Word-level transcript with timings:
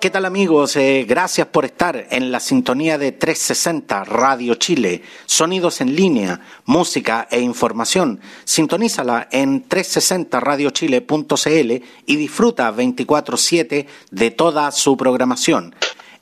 ¿Qué 0.00 0.08
tal 0.08 0.24
amigos? 0.24 0.76
Eh, 0.76 1.04
gracias 1.06 1.48
por 1.48 1.66
estar 1.66 2.06
en 2.08 2.32
la 2.32 2.40
sintonía 2.40 2.96
de 2.96 3.12
360 3.12 4.04
Radio 4.04 4.54
Chile. 4.54 5.02
Sonidos 5.26 5.82
en 5.82 5.94
línea, 5.94 6.40
música 6.64 7.28
e 7.30 7.40
información. 7.40 8.18
Sintonízala 8.44 9.28
en 9.30 9.68
360radiochile.cl 9.68 11.84
y 12.06 12.16
disfruta 12.16 12.72
24/7 12.72 13.86
de 14.10 14.30
toda 14.30 14.72
su 14.72 14.96
programación. 14.96 15.74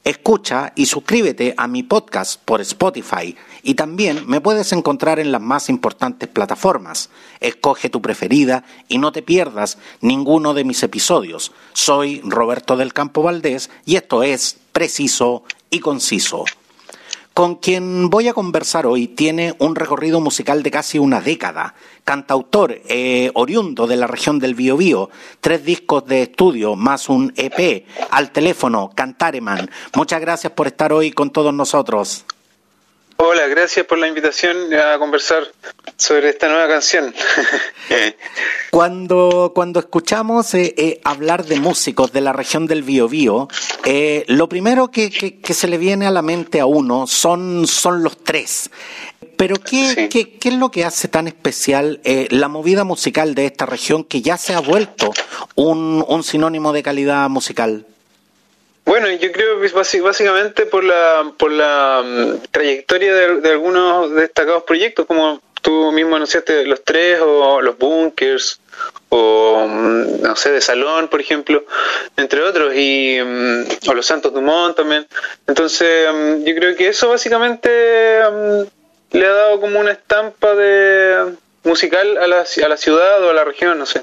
Escucha 0.04 0.72
y 0.74 0.86
suscríbete 0.86 1.54
a 1.56 1.66
mi 1.66 1.82
podcast 1.82 2.40
por 2.42 2.60
Spotify 2.62 3.36
y 3.62 3.74
también 3.74 4.24
me 4.26 4.40
puedes 4.40 4.72
encontrar 4.72 5.18
en 5.18 5.32
las 5.32 5.42
más 5.42 5.68
importantes 5.68 6.28
plataformas. 6.28 7.10
Escoge 7.40 7.90
tu 7.90 8.00
preferida 8.00 8.64
y 8.88 8.98
no 8.98 9.12
te 9.12 9.22
pierdas 9.22 9.76
ninguno 10.00 10.54
de 10.54 10.64
mis 10.64 10.82
episodios. 10.82 11.52
Soy 11.74 12.22
Roberto 12.24 12.76
del 12.76 12.94
Campo 12.94 13.22
Valdés 13.22 13.70
y 13.84 13.96
esto 13.96 14.22
es 14.22 14.56
Preciso 14.72 15.42
y 15.68 15.80
Conciso. 15.80 16.44
Con 17.38 17.54
quien 17.54 18.10
voy 18.10 18.26
a 18.26 18.34
conversar 18.34 18.84
hoy 18.84 19.06
tiene 19.06 19.54
un 19.60 19.76
recorrido 19.76 20.20
musical 20.20 20.64
de 20.64 20.72
casi 20.72 20.98
una 20.98 21.20
década. 21.20 21.76
Cantautor 22.02 22.80
eh, 22.88 23.30
oriundo 23.34 23.86
de 23.86 23.94
la 23.94 24.08
región 24.08 24.40
del 24.40 24.56
Biobío, 24.56 25.08
tres 25.40 25.64
discos 25.64 26.04
de 26.06 26.22
estudio 26.22 26.74
más 26.74 27.08
un 27.08 27.32
EP 27.36 27.86
al 28.10 28.32
teléfono, 28.32 28.90
Cantareman. 28.92 29.70
Muchas 29.94 30.20
gracias 30.20 30.52
por 30.52 30.66
estar 30.66 30.92
hoy 30.92 31.12
con 31.12 31.30
todos 31.30 31.54
nosotros. 31.54 32.24
Hola, 33.20 33.48
gracias 33.48 33.84
por 33.84 33.98
la 33.98 34.06
invitación 34.06 34.72
a 34.74 34.96
conversar 34.96 35.42
sobre 35.96 36.28
esta 36.28 36.48
nueva 36.48 36.68
canción. 36.68 37.12
cuando, 38.70 39.50
cuando 39.52 39.80
escuchamos 39.80 40.54
eh, 40.54 40.72
eh, 40.76 41.00
hablar 41.02 41.44
de 41.44 41.58
músicos 41.58 42.12
de 42.12 42.20
la 42.20 42.32
región 42.32 42.68
del 42.68 42.84
Biobío, 42.84 43.48
eh, 43.84 44.24
lo 44.28 44.48
primero 44.48 44.92
que, 44.92 45.10
que, 45.10 45.54
se 45.54 45.66
le 45.66 45.78
viene 45.78 46.06
a 46.06 46.12
la 46.12 46.22
mente 46.22 46.60
a 46.60 46.66
uno 46.66 47.08
son, 47.08 47.66
son 47.66 48.04
los 48.04 48.22
tres. 48.22 48.70
Pero 49.36 49.56
¿qué, 49.56 49.94
Sí. 49.94 50.08
qué, 50.08 50.38
qué 50.38 50.48
es 50.50 50.54
lo 50.54 50.70
que 50.70 50.84
hace 50.84 51.08
tan 51.08 51.26
especial 51.26 52.00
eh, 52.04 52.28
la 52.30 52.46
movida 52.46 52.84
musical 52.84 53.34
de 53.34 53.46
esta 53.46 53.66
región 53.66 54.04
que 54.04 54.22
ya 54.22 54.36
se 54.38 54.54
ha 54.54 54.60
vuelto 54.60 55.12
un, 55.56 56.04
un 56.06 56.22
sinónimo 56.22 56.72
de 56.72 56.84
calidad 56.84 57.28
musical? 57.28 57.84
Bueno, 58.88 59.10
yo 59.10 59.30
creo 59.32 59.60
que 59.60 60.00
básicamente 60.00 60.64
por 60.64 60.82
la, 60.82 61.30
por 61.36 61.52
la 61.52 62.02
mm, 62.02 62.46
trayectoria 62.50 63.14
de, 63.14 63.50
algunos 63.50 64.14
destacados 64.14 64.62
proyectos, 64.62 65.04
como 65.04 65.42
tú 65.60 65.92
mismo 65.92 66.16
anunciaste, 66.16 66.64
los 66.64 66.82
tres 66.82 67.20
o 67.20 67.60
los 67.60 67.76
bunkers 67.76 68.62
o 69.10 69.66
mm, 69.68 70.22
no 70.22 70.34
sé, 70.36 70.52
de 70.52 70.62
Salón, 70.62 71.08
por 71.08 71.20
ejemplo, 71.20 71.66
entre 72.16 72.40
otros, 72.40 72.74
y 72.74 73.18
mm, 73.22 73.90
o 73.90 73.92
los 73.92 74.06
Santos 74.06 74.32
Dumont 74.32 74.74
también. 74.74 75.06
Entonces, 75.46 76.08
yo 76.44 76.54
creo 76.54 76.74
que 76.74 76.88
eso 76.88 77.10
básicamente 77.10 77.68
le 79.10 79.26
ha 79.26 79.32
dado 79.32 79.60
como 79.60 79.80
una 79.80 79.92
estampa 79.92 80.54
de 80.54 81.34
musical 81.62 82.16
a 82.16 82.26
la, 82.26 82.46
a 82.64 82.68
la 82.68 82.76
ciudad 82.78 83.22
o 83.22 83.28
a 83.28 83.34
la 83.34 83.44
región, 83.44 83.78
no 83.78 83.84
sé. 83.84 84.02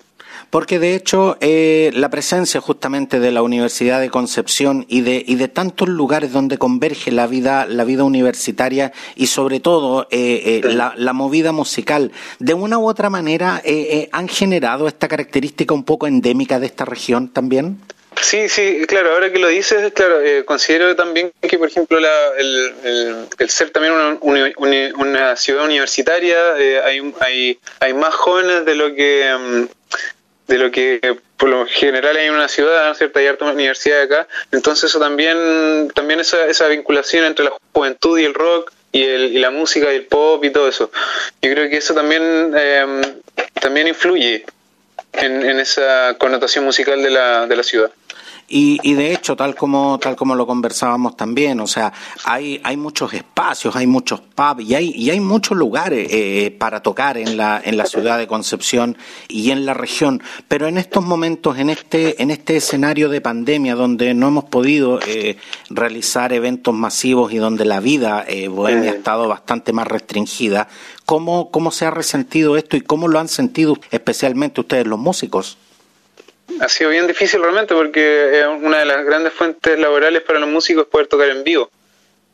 Porque 0.56 0.80
de 0.80 0.96
hecho 0.96 1.36
eh, 1.42 1.92
la 1.94 2.08
presencia 2.10 2.62
justamente 2.62 3.20
de 3.20 3.30
la 3.34 3.42
Universidad 3.42 4.00
de 4.00 4.10
Concepción 4.10 4.86
y 4.88 5.02
de, 5.02 5.22
y 5.28 5.36
de 5.36 5.50
tantos 5.50 5.90
lugares 5.90 6.32
donde 6.32 6.58
converge 6.58 7.12
la 7.12 7.28
vida, 7.28 7.66
la 7.66 7.84
vida 7.84 8.06
universitaria 8.06 8.94
y 9.18 9.28
sobre 9.28 9.60
todo 9.60 10.08
eh, 10.12 10.62
eh, 10.64 10.74
la, 10.74 10.94
la 10.96 11.12
movida 11.12 11.52
musical, 11.52 12.14
de 12.40 12.54
una 12.54 12.78
u 12.80 12.88
otra 12.88 13.10
manera 13.10 13.62
eh, 13.66 14.08
han 14.14 14.30
generado 14.30 14.88
esta 14.88 15.10
característica 15.10 15.74
un 15.74 15.84
poco 15.84 16.08
endémica 16.08 16.58
de 16.58 16.68
esta 16.68 16.86
región 16.86 17.28
también. 17.34 17.78
Sí, 18.22 18.48
sí, 18.48 18.80
claro, 18.88 19.12
ahora 19.12 19.34
que 19.34 19.40
lo 19.40 19.50
dices, 19.50 19.92
claro, 19.92 20.22
eh, 20.22 20.46
considero 20.46 20.96
también 20.96 21.34
que, 21.42 21.58
por 21.60 21.68
ejemplo, 21.68 22.00
la- 22.00 22.30
el, 22.40 22.74
el- 22.86 23.16
el 23.40 23.50
ser 23.50 23.72
también 23.72 23.94
una, 24.22 24.54
una 24.98 25.36
ciudad 25.36 25.66
universitaria, 25.66 26.38
eh, 26.58 26.80
hay, 26.82 27.14
hay, 27.20 27.60
hay 27.82 27.94
más 27.94 28.16
jóvenes 28.16 28.64
de 28.64 28.76
lo 28.76 28.96
que 28.96 29.36
mm, 29.38 29.64
de 30.48 30.58
lo 30.58 30.72
que 30.72 31.18
por 31.38 31.50
lo 31.50 31.66
general 31.66 32.16
hay 32.16 32.28
en 32.28 32.34
una 32.34 32.48
ciudad, 32.48 32.88
¿no 32.88 32.96
cierto? 32.96 33.20
Hay 33.20 33.28
harta 33.28 33.46
universidad 33.46 34.02
acá, 34.02 34.28
entonces 34.52 34.90
eso 34.90 35.00
también, 35.00 35.92
también 35.94 36.20
esa, 36.20 36.46
esa 36.46 36.68
vinculación 36.68 37.26
entre 37.26 37.46
la 37.46 37.54
juventud 37.74 38.18
y 38.20 38.26
el 38.26 38.34
rock 38.34 38.72
y, 38.92 39.04
el, 39.04 39.34
y 39.34 39.40
la 39.40 39.50
música 39.50 39.92
y 39.92 39.98
el 39.98 40.06
pop 40.06 40.44
y 40.46 40.52
todo 40.52 40.68
eso, 40.68 40.92
yo 41.42 41.52
creo 41.52 41.70
que 41.70 41.78
eso 41.78 41.94
también, 41.94 42.54
eh, 42.58 42.86
también 43.60 43.88
influye 43.88 44.46
en, 45.14 45.44
en 45.44 45.60
esa 45.60 46.16
connotación 46.18 46.64
musical 46.64 47.02
de 47.02 47.10
la, 47.10 47.48
de 47.48 47.56
la 47.56 47.64
ciudad. 47.64 47.92
Y, 48.48 48.80
y 48.84 48.94
de 48.94 49.12
hecho, 49.12 49.36
tal 49.36 49.56
como, 49.56 49.98
tal 49.98 50.16
como 50.16 50.36
lo 50.36 50.46
conversábamos 50.46 51.18
también, 51.18 51.60
o 51.60 51.68
sea, 51.68 51.92
hay, 52.26 52.62
hay 52.64 52.78
muchos 52.78 53.12
espacios, 53.14 53.76
hay 53.76 53.88
muchos 53.88 54.22
pubs 54.22 54.64
y 54.64 54.76
hay, 54.76 54.92
y 54.92 55.10
hay 55.10 55.20
muchos 55.20 55.58
lugares 55.58 56.08
eh, 56.12 56.56
para 56.58 56.84
tocar 56.84 57.18
en 57.18 57.38
la, 57.38 57.60
en 57.64 57.76
la 57.76 57.86
ciudad 57.86 58.20
de 58.20 58.28
Concepción 58.28 58.98
y 59.28 59.50
en 59.50 59.66
la 59.66 59.74
región. 59.74 60.22
Pero 60.48 60.68
en 60.68 60.78
estos 60.78 61.04
momentos, 61.04 61.58
en 61.58 61.72
este, 61.72 62.22
en 62.22 62.30
este 62.30 62.58
escenario 62.58 63.10
de 63.10 63.20
pandemia 63.20 63.74
donde 63.74 64.14
no 64.14 64.28
hemos 64.28 64.44
podido 64.44 65.00
eh, 65.08 65.38
realizar 65.72 66.32
eventos 66.32 66.74
masivos 66.74 67.34
y 67.34 67.38
donde 67.38 67.66
la 67.66 67.80
vida 67.80 68.26
eh, 68.28 68.48
bohemia 68.48 68.92
ha 68.92 68.96
estado 68.96 69.28
bastante 69.28 69.74
más 69.74 69.88
restringida, 69.88 70.68
¿cómo, 71.06 71.50
¿cómo 71.50 71.72
se 71.72 71.86
ha 71.86 71.92
resentido 71.92 72.58
esto 72.58 72.78
y 72.78 72.82
cómo 72.82 73.08
lo 73.08 73.20
han 73.20 73.28
sentido 73.28 73.76
especialmente 73.90 74.62
ustedes 74.62 74.86
los 74.86 75.00
músicos? 75.00 75.58
Ha 76.60 76.70
sido 76.70 76.90
bien 76.90 77.08
difícil 77.08 77.42
realmente 77.42 77.74
porque 77.74 78.46
una 78.62 78.80
de 78.80 78.86
las 78.86 79.06
grandes 79.06 79.34
fuentes 79.34 79.78
laborales 79.78 80.22
para 80.22 80.40
los 80.40 80.50
músicos 80.50 80.84
es 80.86 80.90
poder 80.90 81.08
tocar 81.08 81.30
en 81.30 81.44
vivo. 81.44 81.70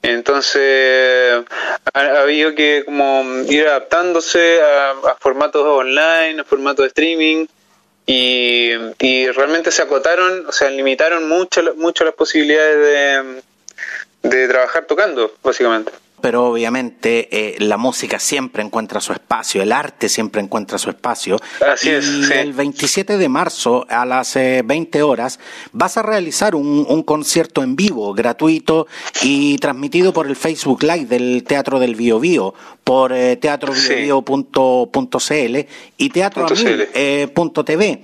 Entonces 0.04 1.44
ha, 1.94 2.00
ha 2.00 2.22
habido 2.22 2.56
que 2.56 2.84
como 2.86 3.24
ir 3.48 3.68
adaptándose 3.68 4.62
a, 4.62 4.92
a 4.92 5.16
formatos 5.20 5.64
online, 5.64 6.42
a 6.42 6.44
formatos 6.44 6.84
de 6.84 6.88
streaming 6.88 7.46
y, 8.06 8.72
y 9.00 9.28
realmente 9.30 9.72
se 9.72 9.84
acotaron, 9.84 10.48
o 10.48 10.52
sea, 10.52 10.70
limitaron 10.70 11.28
mucho, 11.28 11.62
mucho 11.76 12.04
las 12.04 12.16
posibilidades 12.16 13.42
de, 14.24 14.30
de 14.30 14.48
trabajar 14.48 14.86
tocando, 14.86 15.34
básicamente. 15.44 15.92
Pero 16.22 16.46
obviamente 16.46 17.28
eh, 17.32 17.56
la 17.60 17.78
música 17.78 18.20
siempre 18.20 18.64
encuentra 18.64 19.02
su 19.02 19.14
espacio, 19.14 19.62
el 19.62 19.72
arte 19.72 20.10
siempre 20.10 20.42
encuentra 20.42 20.78
su 20.78 20.90
espacio. 20.90 21.38
Así 21.74 21.90
y 21.90 21.94
es, 21.94 22.06
sí. 22.06 22.34
el 22.34 22.54
27 22.54 23.18
de 23.18 23.30
marzo 23.30 23.86
a 23.90 24.06
las 24.06 24.36
eh, 24.36 24.62
20 24.64 25.02
horas 25.04 25.40
vas 25.72 25.98
a 25.98 26.02
realizar 26.02 26.56
un, 26.56 26.86
un 26.88 27.04
concierto 27.04 27.64
en 27.64 27.76
vivo, 27.76 28.14
gratuito 28.14 28.88
y 29.22 29.58
transmitido 29.58 30.14
por 30.14 30.28
el 30.28 30.36
Facebook 30.36 30.84
Live 30.84 31.06
del 31.06 31.44
Teatro 31.44 31.80
del 31.80 31.96
Bio 31.96 32.20
Bio, 32.20 32.54
por 32.84 33.14
eh, 33.14 33.38
teatrobiobio.cl 33.38 35.58
y 35.98 36.10
teatroamil.tv. 36.10 38.02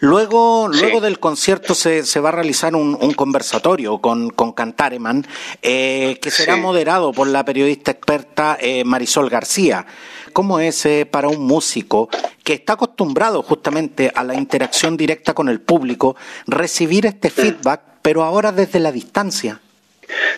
Luego, 0.00 0.70
Sí. 0.72 0.80
luego 0.80 1.00
del 1.00 1.18
concierto 1.18 1.74
se, 1.74 2.04
se 2.04 2.20
va 2.20 2.30
a 2.30 2.32
realizar 2.32 2.74
un, 2.74 2.96
un 3.00 3.12
conversatorio 3.14 3.98
con, 3.98 4.30
con 4.30 4.52
Cantareman, 4.52 5.26
eh, 5.62 6.18
que 6.20 6.30
será 6.30 6.54
Sí. 6.54 6.60
moderado 6.60 7.12
por 7.12 7.26
la 7.28 7.44
periodista 7.44 7.90
experta 7.92 8.56
eh, 8.60 8.84
Marisol 8.84 9.30
García. 9.30 9.86
¿Cómo 10.32 10.58
es 10.58 10.84
eh, 10.86 11.06
para 11.08 11.28
un 11.28 11.42
músico 11.46 12.08
que 12.42 12.54
está 12.54 12.72
acostumbrado 12.72 13.42
justamente 13.42 14.10
a 14.14 14.24
la 14.24 14.34
interacción 14.34 14.96
directa 14.96 15.32
con 15.32 15.48
el 15.48 15.60
público 15.60 16.16
recibir 16.46 17.06
este 17.06 17.30
feedback, 17.30 17.80
pero 18.02 18.22
ahora 18.24 18.50
desde 18.50 18.80
la 18.80 18.90
distancia? 18.90 19.60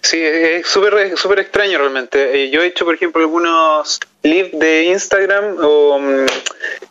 Sí, 0.02 0.18
es 0.20 0.66
súper 0.68 1.38
extraño 1.38 1.78
realmente. 1.78 2.50
Yo 2.50 2.60
he 2.62 2.66
hecho, 2.66 2.84
por 2.84 2.94
ejemplo, 2.94 3.20
algunos 3.22 3.98
live 4.26 4.50
de 4.52 4.84
Instagram 4.84 5.56
o, 5.62 5.98
mm, 5.98 6.26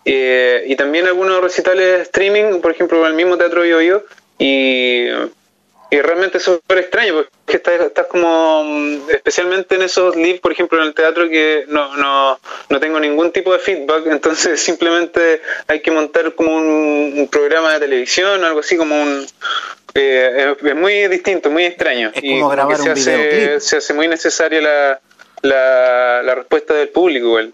eh, 0.06 0.64
y 0.68 0.76
también 0.76 1.08
algunos 1.08 1.42
recitales 1.42 2.02
streaming, 2.04 2.62
por 2.62 2.72
ejemplo, 2.72 3.00
en 3.02 3.08
el 3.08 3.14
mismo 3.14 3.38
Teatro 3.38 3.62
Bio 3.62 3.78
Bio, 3.80 4.06
y, 4.38 5.08
y 5.08 5.10
y 5.96 6.02
realmente 6.02 6.40
es 6.40 6.44
súper 6.44 6.80
extraño 6.80 7.14
porque 7.14 7.58
estás, 7.58 7.80
estás 7.82 8.08
como 8.08 8.64
mm, 8.64 9.10
especialmente 9.10 9.76
en 9.76 9.84
esos 9.84 10.16
live 10.16 10.40
por 10.40 10.52
ejemplo 10.52 10.80
en 10.80 10.88
el 10.88 10.94
teatro 10.94 11.30
que 11.30 11.66
no, 11.68 11.96
no, 11.96 12.40
no 12.70 12.80
tengo 12.80 13.00
ningún 13.00 13.32
tipo 13.32 13.54
de 13.54 13.60
feedback 13.60 14.06
entonces 14.08 14.60
simplemente 14.60 15.42
hay 15.68 15.82
que 15.82 15.92
montar 15.92 16.34
como 16.34 16.56
un, 16.56 17.30
programa 17.32 17.74
de 17.74 17.80
televisión 17.80 18.44
o 18.44 18.46
algo 18.46 18.60
así 18.60 18.78
como 18.78 19.02
un 19.02 19.26
eh, 19.94 20.56
es, 20.62 20.76
muy 20.76 21.08
distinto 21.08 21.50
muy 21.50 21.64
extraño. 21.64 22.12
Es 22.14 22.22
como 22.22 22.50
grabar 22.50 22.76
se 22.76 22.84
un 22.84 22.90
hace, 22.90 23.60
se 23.62 23.78
hace 23.78 23.94
muy 23.94 24.10
necesaria 24.10 24.60
la, 24.60 25.00
la, 25.46 26.22
la 26.24 26.36
respuesta 26.36 26.74
del 26.74 26.90
público 26.90 27.28
igual. 27.28 27.54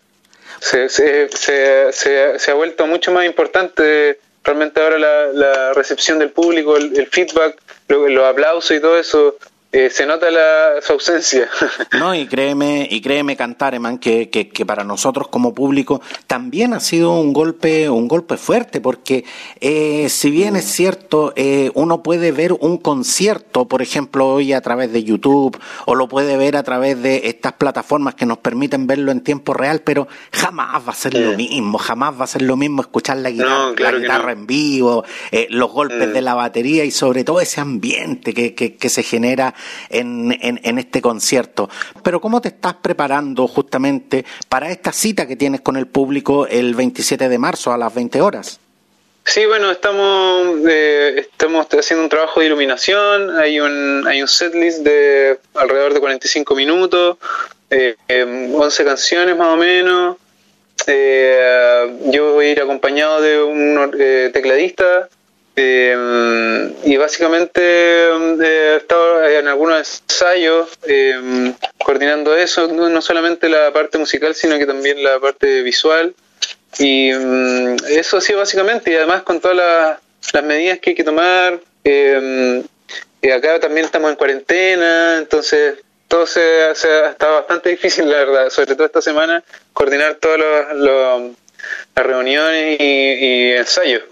Se, 0.60 0.90
se, 0.90 1.30
se, 1.30 1.92
se, 1.92 2.52
ha 2.52 2.54
vuelto 2.54 2.86
mucho 2.86 3.12
más 3.12 3.26
importante 3.26 4.20
realmente 4.44 4.82
ahora 4.82 4.98
la, 4.98 5.28
la 5.28 5.74
recepción 5.74 6.20
del 6.20 6.30
público, 6.30 6.78
el, 6.78 7.08
feedback, 7.08 7.60
los 7.88 8.24
aplausos 8.26 8.78
y 8.78 8.80
todo 8.80 8.98
eso 8.98 9.38
eh, 9.74 9.90
se 9.90 10.06
nota 10.06 10.30
la, 10.30 10.82
su 10.82 10.94
ausencia. 10.94 11.50
No, 11.98 12.16
y 12.16 12.26
créeme, 12.26 12.88
y 12.90 13.00
créeme, 13.02 13.36
Cantareman, 13.36 13.98
que, 13.98 14.30
que, 14.30 14.50
que, 14.50 14.66
para 14.66 14.84
nosotros 14.84 15.28
como 15.28 15.54
público 15.54 16.02
también 16.26 16.74
ha 16.74 16.80
sido 16.80 17.12
un 17.12 17.32
golpe, 17.32 17.90
un 17.90 18.08
golpe 18.08 18.38
fuerte, 18.38 18.82
porque 18.82 19.24
eh, 19.60 20.08
si 20.10 20.32
bien 20.32 20.56
es 20.56 20.66
cierto, 20.66 21.34
eh, 21.36 21.72
uno 21.76 22.02
puede 22.02 22.32
ver 22.32 22.54
un 22.54 22.78
concierto, 22.78 23.68
por 23.68 23.82
ejemplo, 23.82 24.28
hoy 24.28 24.54
a 24.54 24.62
través 24.62 24.92
de 24.92 25.04
YouTube, 25.04 25.60
o 25.86 25.96
lo 25.96 26.08
puede 26.08 26.38
ver 26.38 26.58
a 26.58 26.64
través 26.64 27.02
de 27.02 27.22
estas 27.26 27.54
plataformas 27.54 28.16
que 28.16 28.26
nos 28.26 28.40
permiten 28.40 28.88
verlo 28.88 29.12
en 29.12 29.22
tiempo 29.22 29.54
real, 29.54 29.82
pero 29.82 30.08
jamás 30.32 30.88
va 30.88 30.92
a 30.92 30.96
ser 30.96 31.14
lo 31.14 31.38
mismo, 31.38 31.78
jamás 31.78 32.20
va 32.20 32.24
a 32.24 32.28
ser 32.28 32.42
lo 32.42 32.58
mismo 32.58 32.82
escuchar 32.82 33.18
la 33.18 33.30
guitarra, 33.30 33.74
la 33.78 33.92
guitarra 33.92 34.32
en 34.32 34.48
vivo, 34.48 35.06
los 35.50 35.72
golpes 35.72 36.10
mm. 36.10 36.14
de 36.14 36.22
la 36.22 36.34
batería 36.34 36.84
y 36.84 36.92
sobre 36.92 37.24
todo 37.24 37.42
ese 37.42 37.62
ambiente 37.62 38.34
que, 38.34 38.56
que, 38.56 38.76
que 38.76 38.90
se 38.90 39.04
genera 39.04 39.54
en, 39.90 40.78
este 40.78 41.02
concierto. 41.02 41.70
Pero 42.04 42.22
¿cómo 42.22 42.42
te 42.42 42.50
estás 42.50 42.76
preparando 42.76 43.48
justamente 43.48 44.26
para 44.50 44.70
esta 44.70 44.92
cita 44.92 45.28
que 45.28 45.36
tienes 45.36 45.62
con 45.62 45.78
el 45.78 45.88
público 45.88 46.48
el 46.48 46.76
27 46.76 47.30
de 47.30 47.38
marzo 47.38 47.72
a 47.72 47.78
las 47.78 47.94
20 47.94 48.22
horas? 48.22 48.60
Sí, 49.24 49.46
bueno, 49.46 49.70
estamos 49.70 50.58
eh, 50.68 51.28
estamos 51.32 51.68
haciendo 51.78 52.04
un 52.04 52.10
trabajo 52.10 52.40
de 52.40 52.48
iluminación, 52.48 53.38
hay 53.38 53.60
un 53.60 54.08
hay 54.08 54.22
un 54.22 54.28
setlist 54.28 54.80
de 54.80 55.40
alrededor 55.54 55.94
de 55.94 56.00
45 56.00 56.56
minutos, 56.56 57.18
eh, 57.70 57.96
11 58.54 58.84
canciones 58.84 59.38
más 59.38 59.50
o 59.50 59.58
menos. 59.58 60.18
Eh, 60.88 61.98
yo 62.06 62.34
voy 62.34 62.48
a 62.48 62.52
ir 62.52 62.62
acompañado 62.62 63.22
de 63.22 63.42
un 63.42 63.92
eh, 64.00 64.30
tecladista 64.34 65.10
eh, 65.56 66.74
y 66.84 66.98
básicamente 66.98 67.62
eh, 67.62 68.38
he 68.42 68.76
estado 68.78 69.26
en 69.26 69.48
algunos 69.48 70.02
ensayos 70.10 70.70
eh, 70.88 71.54
coordinando 71.84 72.36
eso, 72.36 72.68
no, 72.68 73.02
solamente 73.02 73.50
la 73.50 73.72
parte 73.74 73.98
musical, 73.98 74.34
sino 74.34 74.58
que 74.58 74.66
también 74.66 75.04
la 75.04 75.20
parte 75.20 75.62
visual. 75.62 76.14
Y 76.80 77.10
eso 77.90 78.18
ha 78.18 78.22
sido 78.22 78.40
básicamente, 78.40 78.92
y 78.92 78.96
además 78.96 79.24
con 79.24 79.42
todas 79.42 79.58
las, 79.58 80.44
medidas 80.44 80.80
que 80.80 80.92
hay 80.92 80.96
que 80.96 81.04
tomar. 81.04 81.60
acá 83.36 83.60
también 83.60 83.86
estamos 83.86 84.10
en 84.10 84.16
cuarentena, 84.16 85.18
entonces 85.18 85.76
todo 86.08 86.26
se, 86.26 86.42
ha 86.42 86.72
estado 86.72 87.36
bastante 87.36 87.70
difícil, 87.72 88.10
la 88.10 88.18
verdad, 88.18 88.50
sobre 88.50 88.76
todo 88.76 88.86
esta 88.86 89.02
semana, 89.02 89.44
coordinar 89.74 90.16
todas 90.16 90.40
las 90.76 92.06
reuniones 92.06 92.78
y 92.80 93.52
ensayos. 93.52 94.04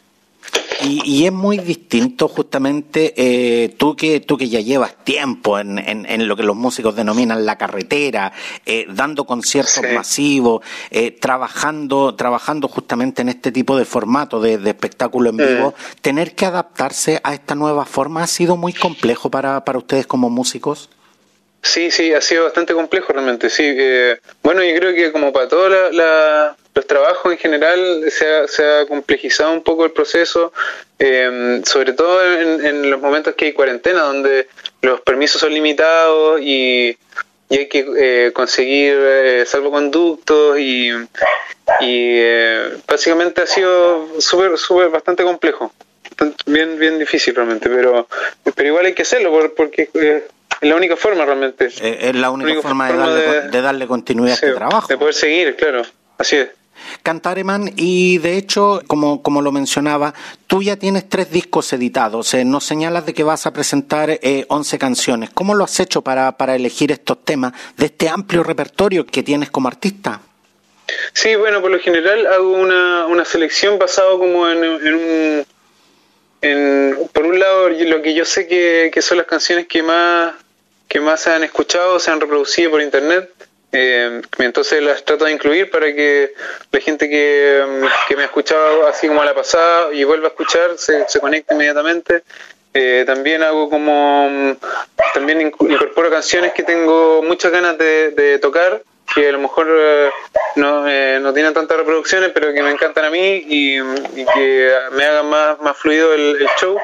Y, 0.82 1.26
es 1.26 1.32
muy 1.34 1.58
distinto 1.58 2.30
justamente 2.30 3.14
eh, 3.18 3.70
tú 3.78 3.98
que 3.98 4.22
tú 4.22 4.38
que 4.38 4.48
ya 4.48 4.62
llevas 4.62 4.96
tiempo 5.04 5.60
en, 5.60 5.78
en, 5.78 6.28
lo 6.28 6.38
que 6.38 6.44
los 6.44 6.56
músicos 6.56 6.96
denominan 6.96 7.46
la 7.46 7.58
carretera, 7.58 8.32
eh, 8.66 8.86
dando 8.90 9.26
conciertos 9.26 9.84
masivos, 9.94 10.64
eh, 10.90 11.12
trabajando 11.12 12.16
trabajando 12.16 12.70
justamente 12.70 13.22
en 13.22 13.30
este 13.30 13.52
tipo 13.52 13.78
de 13.78 13.84
formato 13.84 14.40
de, 14.40 14.54
espectáculo 14.70 15.32
en 15.32 15.38
vivo, 15.38 15.74
tener 16.02 16.34
que 16.34 16.46
adaptarse 16.46 17.20
a 17.24 17.34
esta 17.34 17.56
nueva 17.56 17.86
forma 17.86 18.24
ha 18.24 18.28
sido 18.28 18.56
muy 18.56 18.72
complejo 18.72 19.30
para, 19.30 19.66
para 19.66 19.80
ustedes 19.80 20.08
como 20.08 20.30
músicos. 20.30 20.90
Sí, 21.62 21.92
sí, 21.92 22.14
ha 22.14 22.22
sido 22.22 22.46
bastante 22.46 22.74
complejo 22.74 23.12
realmente, 23.12 23.50
sí. 23.50 23.76
bueno, 24.42 24.64
yo 24.64 24.74
creo 24.78 24.96
que 24.96 25.12
como 25.12 25.34
para 25.34 25.50
toda 25.50 25.92
la 25.92 26.56
los 26.80 26.88
trabajos 26.88 27.34
en 27.34 27.38
general 27.38 28.06
se 28.10 28.64
ha, 28.64 28.86
complejizado 28.86 29.52
un 29.52 29.64
poco 29.64 29.84
el 29.84 29.92
proceso, 29.92 30.54
em, 30.98 31.62
sobre 31.66 31.92
todo 31.92 32.24
en, 32.24 32.90
los 32.90 33.02
momentos 33.02 33.36
que 33.36 33.48
hay 33.48 33.54
cuarentena, 33.54 34.04
donde 34.04 34.48
los 34.82 35.02
permisos 35.02 35.42
son 35.42 35.54
limitados 35.54 36.40
y, 36.42 36.98
hay 37.52 37.68
que 37.68 37.86
eh, 37.98 38.32
conseguir 38.32 38.96
eh, 38.98 39.44
salvoconductos 39.46 40.58
y, 40.60 40.90
y 41.82 41.96
eh, 42.30 42.78
básicamente 42.88 43.42
ha 43.42 43.48
sido 43.48 44.22
súper, 44.22 44.58
súper, 44.58 44.88
bastante 44.90 45.24
complejo, 45.24 45.74
bien, 46.46 46.80
bien 46.80 46.98
difícil 46.98 47.36
realmente, 47.36 47.68
pero, 47.68 48.08
pero 48.56 48.70
igual 48.70 48.86
hay 48.86 48.94
que 48.94 49.02
hacerlo 49.02 49.32
porque 49.58 49.90
es 49.94 50.24
la 50.62 50.76
única 50.76 50.96
forma 50.96 51.26
realmente. 51.26 51.66
Es 51.66 52.16
la 52.16 52.32
única, 52.32 52.62
forma, 52.62 52.90
de, 52.90 53.62
darle, 53.62 53.86
continuidad 53.86 54.32
a 54.32 54.36
este 54.36 54.54
trabajo. 54.54 54.88
De 54.88 54.98
poder 54.98 55.16
seguir, 55.16 55.56
claro, 55.58 55.82
así 56.18 56.38
es. 56.38 56.59
Cantareman 57.10 57.74
y 57.76 58.20
de 58.20 58.38
hecho, 58.38 58.84
como, 58.86 59.24
como 59.24 59.42
lo 59.42 59.52
mencionaba, 59.52 60.14
tú 60.46 60.62
ya 60.62 60.76
tienes 60.76 61.10
tres 61.10 61.32
discos 61.32 61.74
editados, 61.74 62.36
eh, 62.36 62.46
nos 62.46 62.66
señalas 62.66 63.08
de 63.08 63.16
que 63.16 63.24
vas 63.24 63.48
a 63.48 63.52
presentar 63.52 64.12
eh, 64.12 64.46
11 64.48 64.78
canciones. 64.78 65.32
¿Cómo 65.34 65.56
lo 65.56 65.64
has 65.64 65.80
hecho 65.80 66.04
para, 66.04 66.38
para 66.38 66.56
elegir 66.56 66.92
estos 66.92 67.26
temas 67.26 67.54
de 67.78 67.88
este 67.88 68.10
amplio 68.10 68.44
repertorio 68.44 69.08
que 69.08 69.24
tienes 69.24 69.50
como 69.50 69.68
artista? 69.68 70.22
Sí, 71.14 71.36
bueno, 71.36 71.62
por 71.62 71.72
lo 71.72 71.80
general 71.80 72.28
hago 72.28 72.52
una, 72.52 73.08
una 73.08 73.26
selección 73.26 73.80
basado 73.80 74.20
como 74.20 74.48
en, 74.48 74.64
un... 74.64 75.46
En, 76.44 76.96
por 77.12 77.26
un 77.26 77.40
lado, 77.40 77.70
lo 77.70 78.04
que 78.04 78.14
yo 78.14 78.24
sé 78.24 78.48
que, 78.48 78.92
que 78.94 79.02
son 79.02 79.18
las 79.18 79.26
canciones 79.26 79.66
que 79.66 79.82
más, 79.82 80.36
que 80.88 81.00
más 81.00 81.22
se 81.22 81.32
han 81.32 81.44
escuchado, 81.44 82.00
se 82.00 82.12
han 82.12 82.22
reproducido 82.22 82.70
por 82.70 82.84
internet 82.84 83.49
eh, 83.72 84.22
entonces 84.40 84.82
las 84.82 85.04
trato 85.06 85.26
de 85.26 85.32
incluir 85.32 85.70
para 85.70 85.94
que 85.94 86.34
la 86.72 86.80
gente 86.80 87.10
que, 87.10 87.64
me 88.16 88.22
ha 88.24 88.26
escuchado 88.26 88.88
así 88.88 89.08
como 89.08 89.22
a 89.22 89.26
la 89.26 89.36
pasada 89.36 89.94
y 89.94 90.04
vuelva 90.04 90.28
a 90.28 90.30
escuchar 90.30 90.78
se, 90.78 91.08
se 91.08 91.20
conecte 91.20 91.54
inmediatamente. 91.54 92.24
Eh, 92.74 93.04
también 93.06 93.42
hago 93.42 93.70
como, 93.70 94.56
también 95.14 95.42
incorporo 95.42 96.10
canciones 96.10 96.54
que 96.54 96.64
tengo 96.64 97.24
muchas 97.24 97.52
ganas 97.52 97.78
de, 97.78 98.40
tocar, 98.42 98.84
que 99.14 99.30
a 99.30 99.32
lo 99.32 99.40
mejor 99.40 99.68
eh, 99.72 100.10
no, 100.56 100.82
no 101.20 101.34
tienen 101.34 101.54
tantas 101.54 101.78
reproducciones, 101.78 102.30
pero 102.32 102.54
que 102.54 102.62
me 102.62 102.70
encantan 102.70 103.06
a 103.06 103.10
mí 103.10 103.44
y, 103.48 103.80
que 104.36 104.72
me 104.92 105.06
hagan 105.06 105.30
más, 105.30 105.60
más 105.62 105.78
fluido 105.78 106.14
el 106.14 106.48
show. 106.60 106.80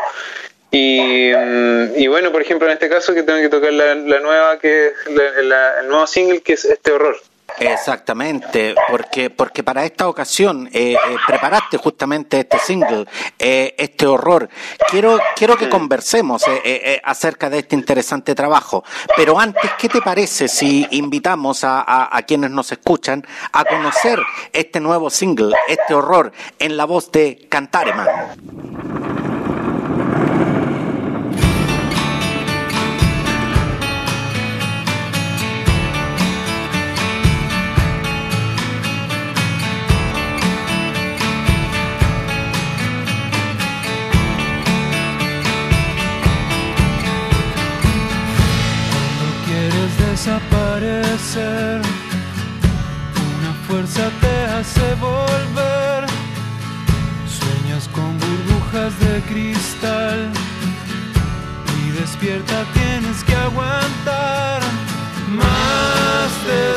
Mm, 0.75 1.97
y, 1.97 2.07
bueno, 2.07 2.31
por 2.31 2.41
ejemplo, 2.41 2.67
en 2.67 2.73
este 2.73 2.89
caso 2.89 3.13
que 3.13 3.23
tengo 3.23 3.39
que 3.39 3.49
tocar 3.49 3.71
la, 3.71 3.95
nueva, 4.19 4.59
que 4.59 4.87
es 4.87 4.93
el 5.07 5.87
nuevo 5.87 6.05
single, 6.05 6.41
que 6.41 6.53
es 6.53 6.65
Este 6.65 6.91
Horror. 6.91 7.15
Exactamente, 7.59 8.75
porque 8.89 9.29
porque 9.29 9.63
para 9.63 9.85
esta 9.85 10.09
ocasión 10.09 10.67
eh, 10.73 10.93
eh, 10.93 10.97
preparaste 11.25 11.77
justamente 11.77 12.39
este 12.39 12.57
single, 12.59 13.05
eh, 13.37 13.75
este 13.77 14.07
horror. 14.07 14.49
Quiero 14.89 15.19
quiero 15.35 15.55
que 15.55 15.69
conversemos 15.69 16.43
acerca 17.03 17.49
de 17.49 17.59
este 17.59 17.75
interesante 17.75 18.35
trabajo, 18.35 18.83
pero 19.15 19.39
antes, 19.39 19.71
¿qué 19.77 19.87
te 19.87 20.01
parece 20.01 20.47
si 20.47 20.87
invitamos 20.91 21.63
a, 21.63 22.09
a 22.11 22.21
quienes 22.23 22.49
nos 22.49 22.71
escuchan 22.71 23.25
a 23.53 23.63
conocer 23.63 24.19
este 24.51 24.79
nuevo 24.81 25.09
single, 25.09 25.55
este 25.69 25.93
horror, 25.93 26.31
en 26.59 26.75
la 26.75 26.85
voz 26.85 27.11
de 27.11 27.45
Cantareman? 27.47 28.07
Una 51.15 51.81
fuerza 53.69 54.09
te 54.19 54.35
hace 54.51 54.95
volver. 54.95 56.05
Sueñas 57.25 57.87
con 57.87 58.19
burbujas 58.19 58.99
de 58.99 59.21
cristal. 59.21 60.29
Y 61.79 61.91
despierta 61.91 62.65
tienes 62.73 63.23
que 63.23 63.33
aguantar 63.33 64.61
más 65.29 66.29
de 66.47 66.74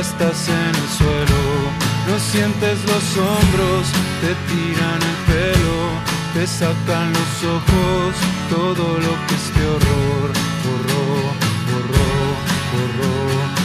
estás 0.00 0.48
en 0.48 0.74
el 0.82 0.88
suelo, 0.96 1.42
no 2.08 2.18
sientes 2.18 2.78
los 2.86 3.16
hombros, 3.18 3.86
te 4.22 4.32
tiran 4.48 5.00
el 5.10 5.18
pelo, 5.28 5.78
te 6.32 6.46
sacan 6.46 7.12
los 7.12 7.44
ojos, 7.44 8.14
todo 8.48 8.98
lo 8.98 9.12
que 9.26 9.34
este 9.34 9.62
horror 9.66 10.32
borró, 10.64 11.04
borró, 11.70 12.08
borró. 12.72 13.59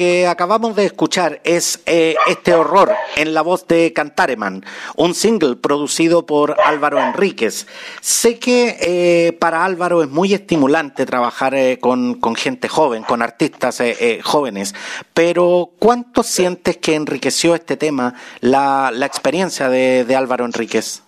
Que 0.00 0.26
acabamos 0.26 0.76
de 0.76 0.86
escuchar 0.86 1.42
es 1.44 1.80
eh, 1.84 2.14
este 2.26 2.54
horror 2.54 2.90
en 3.16 3.34
la 3.34 3.42
voz 3.42 3.66
de 3.66 3.92
Cantareman, 3.92 4.64
un 4.96 5.14
single 5.14 5.56
producido 5.56 6.24
por 6.24 6.56
Álvaro 6.64 6.98
Enríquez. 6.98 7.66
Sé 8.00 8.38
que 8.38 8.78
eh, 8.80 9.32
para 9.34 9.62
Álvaro 9.62 10.02
es 10.02 10.08
muy 10.08 10.32
estimulante 10.32 11.04
trabajar 11.04 11.54
eh, 11.54 11.76
con, 11.78 12.14
con 12.14 12.34
gente 12.34 12.66
joven, 12.66 13.02
con 13.02 13.20
artistas 13.20 13.78
eh, 13.80 13.94
eh, 14.00 14.20
jóvenes, 14.22 14.74
pero 15.12 15.68
¿cuánto 15.78 16.22
sientes 16.22 16.78
que 16.78 16.94
enriqueció 16.94 17.54
este 17.54 17.76
tema 17.76 18.14
la, 18.40 18.90
la 18.94 19.04
experiencia 19.04 19.68
de, 19.68 20.06
de 20.06 20.16
Álvaro 20.16 20.46
Enríquez? 20.46 21.02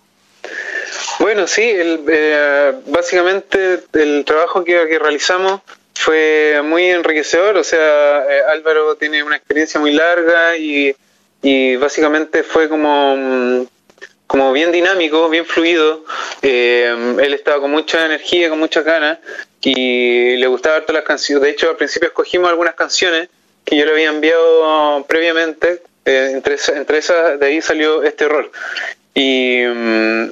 Bueno, 1.19 1.47
sí, 1.47 1.63
el, 1.63 2.05
eh, 2.07 2.73
básicamente 2.85 3.85
el 3.93 4.23
trabajo 4.23 4.63
que, 4.63 4.87
que 4.87 4.99
realizamos 4.99 5.61
fue 6.03 6.61
muy 6.65 6.89
enriquecedor, 6.89 7.55
o 7.55 7.63
sea, 7.63 8.25
eh, 8.29 8.41
Álvaro 8.49 8.95
tiene 8.95 9.23
una 9.23 9.37
experiencia 9.37 9.79
muy 9.79 9.93
larga 9.93 10.57
y, 10.57 10.93
básicamente 11.77 12.43
fue 12.43 12.67
como, 12.67 13.15
mm, 13.15 13.65
como 14.27 14.51
bien 14.51 14.71
dinámico, 14.71 15.29
bien 15.29 15.45
fluido, 15.45 16.03
Eh, 16.41 17.15
él 17.21 17.33
estaba 17.33 17.61
con 17.61 17.71
mucha 17.71 18.05
energía, 18.05 18.49
con 18.49 18.59
muchas 18.59 18.83
ganas 18.83 19.19
y 19.61 20.35
le 20.35 20.47
gustaba 20.47 20.75
harto 20.75 20.91
las 20.91 21.05
canciones, 21.05 21.41
de 21.43 21.51
hecho 21.51 21.69
al 21.69 21.77
principio 21.77 22.09
escogimos 22.09 22.49
algunas 22.49 22.75
canciones 22.75 23.29
que 23.63 23.77
yo 23.77 23.85
le 23.85 23.91
había 23.93 24.09
enviado 24.09 25.05
previamente, 25.07 25.83
eh, 26.03 26.31
entre, 26.33 26.57
entre 26.75 26.97
esas 26.97 27.39
de 27.39 27.45
ahí 27.45 27.61
salió 27.61 28.03
este 28.03 28.27
rol. 28.27 28.51
Y, 29.13 29.63
mm, 29.65 30.31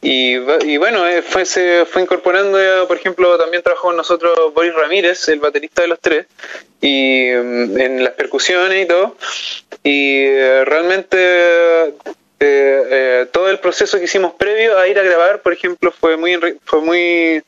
y, 0.00 0.36
y 0.36 0.76
bueno, 0.76 1.06
eh, 1.06 1.22
fue, 1.22 1.44
se 1.44 1.84
fue 1.84 2.02
incorporando, 2.02 2.60
eh, 2.60 2.86
por 2.86 2.96
ejemplo, 2.96 3.36
también 3.36 3.62
trabajó 3.62 3.88
con 3.88 3.96
nosotros 3.96 4.54
Boris 4.54 4.74
Ramírez, 4.74 5.28
el 5.28 5.40
baterista 5.40 5.82
de 5.82 5.88
los 5.88 5.98
tres, 6.00 6.26
y 6.80 7.30
mm, 7.32 7.80
en 7.80 8.04
las 8.04 8.12
percusiones 8.14 8.84
y 8.84 8.86
todo. 8.86 9.16
Y 9.82 10.24
eh, 10.24 10.64
realmente 10.64 11.94
eh, 12.38 13.26
todo 13.32 13.50
el 13.50 13.58
proceso 13.58 13.98
que 13.98 14.04
hicimos 14.04 14.34
previo 14.34 14.78
a 14.78 14.86
ir 14.86 14.98
a 14.98 15.02
grabar, 15.02 15.42
por 15.42 15.52
ejemplo, 15.52 15.90
fue 15.90 16.16
muy, 16.16 16.38
fue 16.64 16.80
muy, 16.80 17.42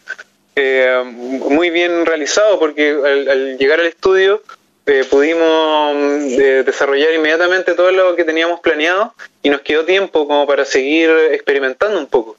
muy 1.49 1.71
bien 1.71 2.05
realizado 2.05 2.59
porque 2.59 2.91
al, 2.91 3.29
al 3.29 3.59
llegar 3.59 3.81
al 3.81 3.87
estudio 3.87 4.43
eh, 4.91 5.05
pudimos 5.09 5.95
mm, 5.95 6.37
de- 6.37 6.65
desarrollar 6.65 7.13
inmediatamente 7.15 7.75
todo 7.75 7.93
lo 7.93 8.17
que 8.17 8.25
teníamos 8.25 8.59
planeado 8.61 9.15
y 9.43 9.49
nos 9.51 9.61
quedó 9.61 9.85
tiempo 9.85 10.27
como 10.27 10.47
para 10.47 10.65
seguir 10.65 11.09
experimentando 11.31 11.99
un 11.99 12.07
poco. 12.07 12.37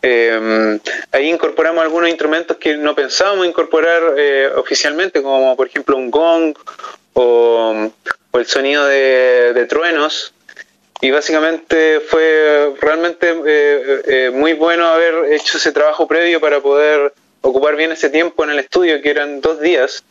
Eh, 0.00 0.78
ahí 1.12 1.28
incorporamos 1.28 1.82
algunos 1.82 2.08
instrumentos 2.08 2.56
que 2.56 2.76
no 2.76 2.94
pensábamos 2.94 3.46
incorporar 3.46 4.14
eh, 4.16 4.48
oficialmente, 4.56 5.22
como 5.22 5.54
por 5.56 5.66
ejemplo 5.66 5.96
un 5.96 6.10
gong 6.10 6.54
o, 7.12 7.90
el 8.32 8.46
sonido 8.46 8.86
de, 8.86 9.52
de 9.52 9.66
truenos. 9.66 10.32
Y 11.02 11.10
básicamente 11.10 12.00
fue 12.00 12.74
realmente 12.80 13.34
eh, 13.46 14.02
eh, 14.06 14.30
muy 14.32 14.52
bueno 14.54 14.86
haber 14.86 15.32
hecho 15.32 15.58
ese 15.58 15.72
trabajo 15.72 16.06
previo 16.06 16.40
para 16.40 16.60
poder 16.60 17.12
ocupar 17.42 17.76
bien 17.76 17.92
ese 17.92 18.10
tiempo 18.10 18.44
en 18.44 18.50
el 18.50 18.58
estudio, 18.58 19.00
que 19.00 19.10
eran 19.10 19.40
dos 19.40 19.60
días. 19.60 20.04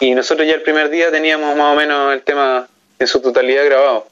Y 0.00 0.14
nosotros 0.14 0.46
ya 0.46 0.54
el 0.54 0.62
primer 0.62 0.90
día 0.90 1.10
teníamos 1.10 1.56
más 1.56 1.72
o 1.74 1.76
menos 1.76 2.12
el 2.12 2.22
tema 2.22 2.66
en 2.98 3.06
su 3.06 3.20
totalidad 3.20 3.64
grabado. 3.66 4.06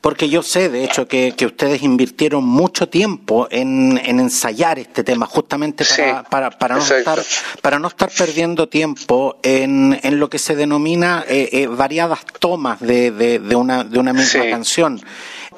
Porque 0.00 0.28
yo 0.28 0.42
sé, 0.42 0.68
de 0.68 0.82
hecho, 0.82 1.06
que, 1.06 1.34
que 1.36 1.46
ustedes 1.46 1.82
invirtieron 1.82 2.44
mucho 2.44 2.88
tiempo 2.88 3.46
en, 3.50 4.00
en 4.04 4.18
ensayar 4.18 4.78
este 4.80 5.04
tema, 5.04 5.26
justamente 5.26 5.84
para, 5.84 5.94
Sí, 5.94 6.26
para, 6.28 6.50
para, 6.50 6.74
no, 6.76 6.82
estar, 6.82 7.22
para 7.62 7.78
no 7.78 7.86
estar 7.88 8.10
perdiendo 8.10 8.68
tiempo 8.68 9.36
en, 9.44 10.00
en 10.02 10.18
lo 10.18 10.28
que 10.28 10.38
se 10.40 10.56
denomina 10.56 11.24
eh, 11.28 11.50
eh, 11.52 11.66
variadas 11.68 12.20
tomas 12.40 12.80
de, 12.80 13.12
de, 13.12 13.38
de 13.38 13.54
una, 13.54 13.84
de 13.84 13.98
una 14.00 14.12
misma 14.12 14.42
Sí. 14.42 14.50
canción. 14.50 15.00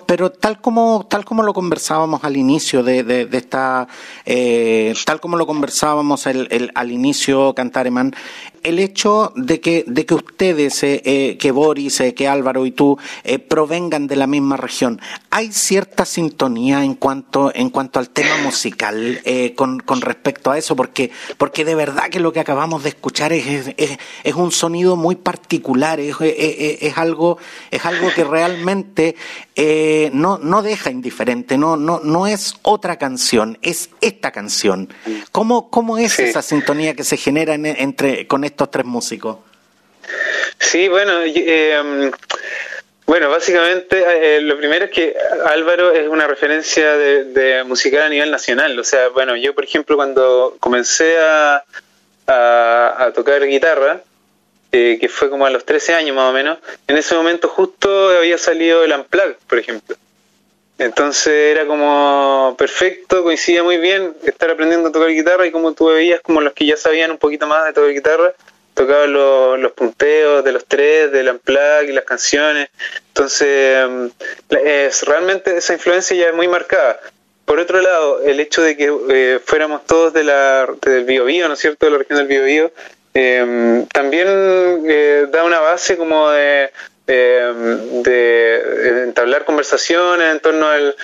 Pero 0.05 0.31
tal 0.33 0.59
como, 0.61 1.07
tal 1.09 1.25
como 1.27 1.43
lo 1.43 1.53
conversábamos 1.53 2.25
al 2.25 2.37
inicio 2.39 2.83
de, 2.83 3.05
de, 3.05 3.27
de 3.27 3.37
esta, 3.39 3.89
eh, 4.25 4.95
tal 5.05 5.21
como 5.21 5.37
lo 5.37 5.47
conversábamos 5.47 6.27
el, 6.27 6.49
el- 6.51 6.71
al 6.75 6.91
inicio, 6.91 7.55
Cantareman, 7.55 8.15
el 8.63 8.79
hecho 8.79 9.33
de 9.37 9.61
que, 9.61 9.85
de 9.87 10.07
que 10.07 10.15
ustedes, 10.15 10.83
eh, 10.83 11.03
eh, 11.05 11.37
que 11.39 11.51
Boris, 11.51 12.01
eh, 12.01 12.15
que 12.15 12.29
Álvaro 12.29 12.67
y 12.67 12.71
tú, 12.73 12.99
provengan 13.49 14.07
de 14.07 14.17
la 14.17 14.27
misma 14.27 14.57
región, 14.57 15.01
¿hay 15.31 15.53
cierta 15.53 16.05
sintonía 16.05 16.83
en 16.85 16.95
cuanto, 16.95 17.53
en 17.55 17.71
cuanto 17.71 17.99
al 17.99 18.11
tema 18.11 18.37
musical 18.43 19.21
con, 19.55 19.81
con 19.81 20.01
respecto 20.01 20.51
a 20.51 20.59
eso? 20.59 20.75
Porque, 20.77 21.11
porque 21.37 21.65
de 21.65 21.75
verdad 21.75 22.09
que 22.11 22.21
lo 22.21 22.33
que 22.33 22.41
acabamos 22.41 22.83
de 22.83 22.91
escuchar 22.91 23.33
es, 23.33 23.75
es, 23.77 24.35
un 24.35 24.53
sonido 24.53 24.97
muy 24.97 25.17
particular, 25.17 26.01
es, 26.01 26.17
es- 26.21 26.99
algo, 26.99 27.39
es 27.71 27.85
algo 27.85 28.09
que 28.15 28.25
realmente 28.25 29.15
no, 30.13 30.39
no 30.39 30.63
deja 30.63 30.91
indiferente, 30.91 31.59
no, 31.59 31.77
no, 31.77 32.01
no 32.03 32.27
es 32.27 32.55
otra 32.63 32.97
canción, 32.97 33.59
es 33.63 33.91
esta 34.01 34.31
canción. 34.31 34.89
¿Cómo, 35.33 35.71
cómo 35.71 35.99
es 35.99 36.13
Sí. 36.13 36.23
esa 36.23 36.43
sintonía 36.43 36.95
que 36.95 37.05
se 37.05 37.17
genera 37.17 37.55
en- 37.55 37.67
entre, 37.67 38.27
con 38.27 38.45
estos 38.49 38.71
tres 38.71 38.85
músicos? 38.87 39.39
Sí, 40.59 40.89
bueno, 40.89 41.21
eh, 41.25 42.11
bueno, 43.07 43.31
básicamente 43.31 44.37
eh, 44.37 44.41
lo 44.43 44.59
primero 44.59 44.85
es 44.85 44.91
que 44.91 45.17
Álvaro 45.47 45.93
es 45.93 46.09
una 46.09 46.27
referencia 46.27 46.97
de, 46.97 47.25
de 47.25 47.65
musical 47.65 48.03
a 48.03 48.09
nivel 48.09 48.31
nacional. 48.31 48.79
O 48.79 48.85
sea, 48.85 49.09
bueno, 49.09 49.35
yo 49.37 49.55
por 49.55 49.65
ejemplo 49.65 49.97
cuando 49.97 50.57
comencé 50.61 51.19
a, 51.19 51.65
a, 52.27 52.97
a 52.99 53.13
tocar 53.13 53.47
guitarra, 53.47 54.03
eh, 54.71 54.99
que 55.01 55.09
fue 55.09 55.31
como 55.31 55.47
a 55.47 55.51
los 55.51 55.65
13 55.65 55.95
años 55.95 56.15
más 56.15 56.29
o 56.29 56.33
menos, 56.33 56.59
en 56.87 56.99
ese 56.99 57.15
momento 57.15 57.49
justo 57.49 58.11
había 58.11 58.37
salido 58.37 58.85
el 58.85 58.93
Unplugged, 58.93 59.37
por 59.49 59.59
ejemplo. 59.59 59.97
Entonces 60.79 61.57
era 61.57 61.67
como 61.67 62.55
perfecto, 62.57 63.25
coincidía 63.25 63.65
muy 63.65 63.79
bien 63.79 64.15
estar 64.23 64.49
aprendiendo 64.51 64.89
a 64.89 64.93
tocar 64.93 65.09
guitarra 65.11 65.45
y 65.45 65.51
como 65.51 65.73
tú 65.73 65.87
veías, 65.87 66.21
como 66.21 66.41
los 66.41 66.53
que 66.53 66.67
ya 66.67 66.77
sabían 66.77 67.11
un 67.11 67.19
poquito 67.19 67.49
más 67.49 67.65
de 67.67 67.73
tocar 67.73 67.91
guitarra, 67.91 68.33
tocaban 68.75 69.13
los, 69.13 69.59
los 69.59 69.73
punteos 69.73 70.45
de 70.45 70.53
los 70.53 70.65
tres, 70.67 71.11
del 71.11 71.31
unplug 71.31 71.89
y 71.89 71.93
las 71.93 72.05
canciones. 72.05 72.69
Entonces, 73.09 73.89
mm, 73.89 74.07
es, 74.65 75.03
realmente 75.03 75.57
esa 75.57 75.73
influencia 75.73 76.17
ya 76.17 76.29
es 76.29 76.35
muy 76.35 76.47
marcada. 76.47 77.01
Por 77.45 77.59
otro 77.59 77.81
lado, 77.81 78.23
el 78.23 78.39
hecho 78.39 78.63
de 78.63 78.77
que 78.77 78.97
eh, 79.09 79.41
fuéramos 79.45 79.85
todos 79.85 80.13
de 80.13 80.23
la, 80.23 80.69
del 80.83 81.05
Biobío, 81.05 81.49
¿no 81.49 81.55
es 81.55 81.61
cierto?, 81.61 81.87
de 81.87 81.93
la 81.93 81.99
región 81.99 82.19
del 82.19 82.29
Biobío, 82.29 82.71
eh, 83.15 83.85
también 83.93 84.29
eh, 84.29 85.27
da 85.29 85.43
una 85.43 85.59
base 85.59 85.97
como 85.97 86.31
de, 86.31 86.71
de, 87.15 89.05
entablar 89.05 89.45
conversaciones 89.45 90.33
en 90.33 90.41
torno 90.41 90.69
al, 90.69 90.97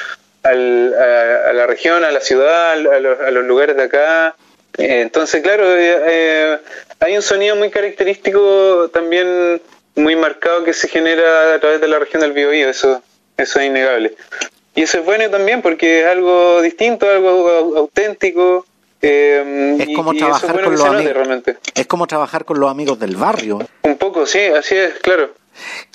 al, 0.42 0.94
a, 0.94 1.52
la 1.52 1.66
región, 1.66 2.04
a 2.04 2.10
la 2.10 2.20
ciudad, 2.20 2.72
a 2.72 2.76
los, 2.76 3.20
a 3.20 3.30
los 3.30 3.44
lugares 3.44 3.76
de 3.76 3.82
acá. 3.84 4.36
entonces, 4.76 5.42
claro, 5.42 5.64
hay 7.00 7.16
un 7.16 7.22
sonido 7.22 7.56
muy 7.56 7.70
característico 7.70 8.90
también 8.92 9.60
muy 9.96 10.16
marcado 10.16 10.64
que 10.64 10.72
se 10.72 10.88
genera 10.88 11.54
a 11.54 11.58
través 11.60 11.80
de 11.80 11.88
la 11.88 11.98
región 11.98 12.20
del 12.20 12.32
Biobío, 12.32 12.68
eso, 12.68 13.02
eso 13.36 13.60
es 13.60 13.66
innegable. 13.66 14.14
Y 14.74 14.82
eso 14.82 14.98
es 14.98 15.04
bueno 15.04 15.30
también 15.30 15.62
porque 15.62 16.02
es 16.02 16.06
algo 16.06 16.60
distinto, 16.60 17.08
algo 17.08 17.76
auténtico. 17.76 18.66
Eh, 19.00 19.76
es 19.78 19.96
como 19.96 20.14
trabajar 20.14 20.62
con 20.62 20.72
los 20.72 20.84
amigos. 20.84 21.44
Es 21.74 21.86
como 21.86 22.06
trabajar 22.06 22.44
con 22.44 22.58
los 22.58 22.70
amigos 22.70 22.98
del 22.98 23.16
barrio. 23.16 23.60
Un 23.82 23.96
poco, 23.96 24.26
sí, 24.26 24.40
así 24.40 24.74
es, 24.76 24.94
claro. 24.94 25.30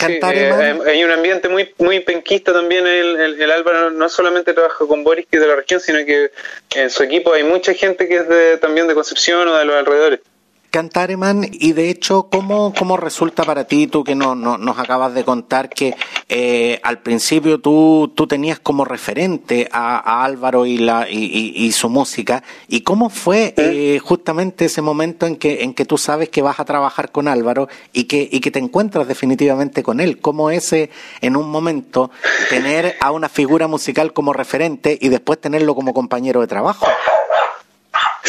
Eh, 0.08 0.80
hay 0.88 1.04
un 1.04 1.12
ambiente 1.12 1.50
muy 1.50 1.74
muy 1.78 2.00
penquista 2.00 2.54
también. 2.54 2.88
El, 2.88 3.42
el, 3.42 3.52
Álvaro 3.52 3.92
no 3.92 4.08
solamente 4.10 4.54
trabaja 4.54 4.86
con 4.86 5.04
Boris, 5.04 5.26
que 5.30 5.38
es 5.38 5.42
de 5.42 5.48
la 5.48 5.56
región, 5.56 5.80
sino 5.80 6.06
que 6.06 6.32
en 6.76 6.90
su 6.90 7.04
equipo 7.04 7.34
hay 7.34 7.44
mucha 7.44 7.74
gente 7.74 8.08
que 8.08 8.18
es 8.18 8.30
de, 8.30 8.58
también 8.58 8.88
de 8.88 8.94
Concepción 8.94 9.48
o 9.48 9.58
de 9.58 9.66
los 9.66 9.76
alrededores. 9.76 10.22
Cantareman, 10.70 11.48
y 11.52 11.74
de 11.74 11.90
hecho, 11.90 12.28
¿cómo, 12.30 12.74
cómo 12.78 12.98
resulta 12.98 13.44
para 13.44 13.66
ti, 13.66 13.88
tú 13.88 14.04
que 14.04 14.16
no, 14.16 14.36
nos 14.36 14.78
acabas 14.78 15.14
de 15.14 15.24
contar 15.24 15.70
que 15.70 15.96
eh, 16.28 16.80
al 16.84 17.00
principio 17.00 17.60
tú, 17.60 18.12
tú 18.16 18.28
tenías 18.28 18.60
como 18.60 18.86
referente 18.86 19.68
a, 19.72 20.24
Álvaro 20.24 20.66
y, 20.66 20.78
la, 20.78 21.10
y, 21.10 21.72
su 21.72 21.90
música, 21.90 22.44
y 22.68 22.82
cómo 22.82 23.10
fue 23.10 23.54
eh, 23.58 24.00
justamente 24.00 24.66
ese 24.66 24.82
momento 24.82 25.26
en 25.26 25.38
que, 25.38 25.64
en 25.64 25.74
que 25.74 25.86
tú 25.86 25.98
sabes 25.98 26.30
que 26.30 26.42
vas 26.42 26.60
a 26.60 26.66
trabajar 26.66 27.12
con 27.12 27.28
Álvaro 27.28 27.68
y 27.94 28.04
que, 28.04 28.28
y 28.32 28.40
que 28.40 28.52
te 28.52 28.60
encuentras 28.60 29.08
definitivamente 29.08 29.84
con 29.84 30.00
él? 30.00 30.20
¿Cómo 30.20 30.50
ese, 30.50 30.90
en 31.22 31.36
un 31.36 31.50
momento, 31.50 32.12
tener 32.50 32.96
a 33.00 33.12
una 33.12 33.30
figura 33.30 33.68
musical 33.68 34.14
como 34.14 34.34
referente 34.34 34.98
y 35.00 35.10
después 35.10 35.40
tenerlo 35.40 35.76
como 35.76 35.94
compañero 35.94 36.42
de 36.42 36.48
trabajo? 36.48 36.86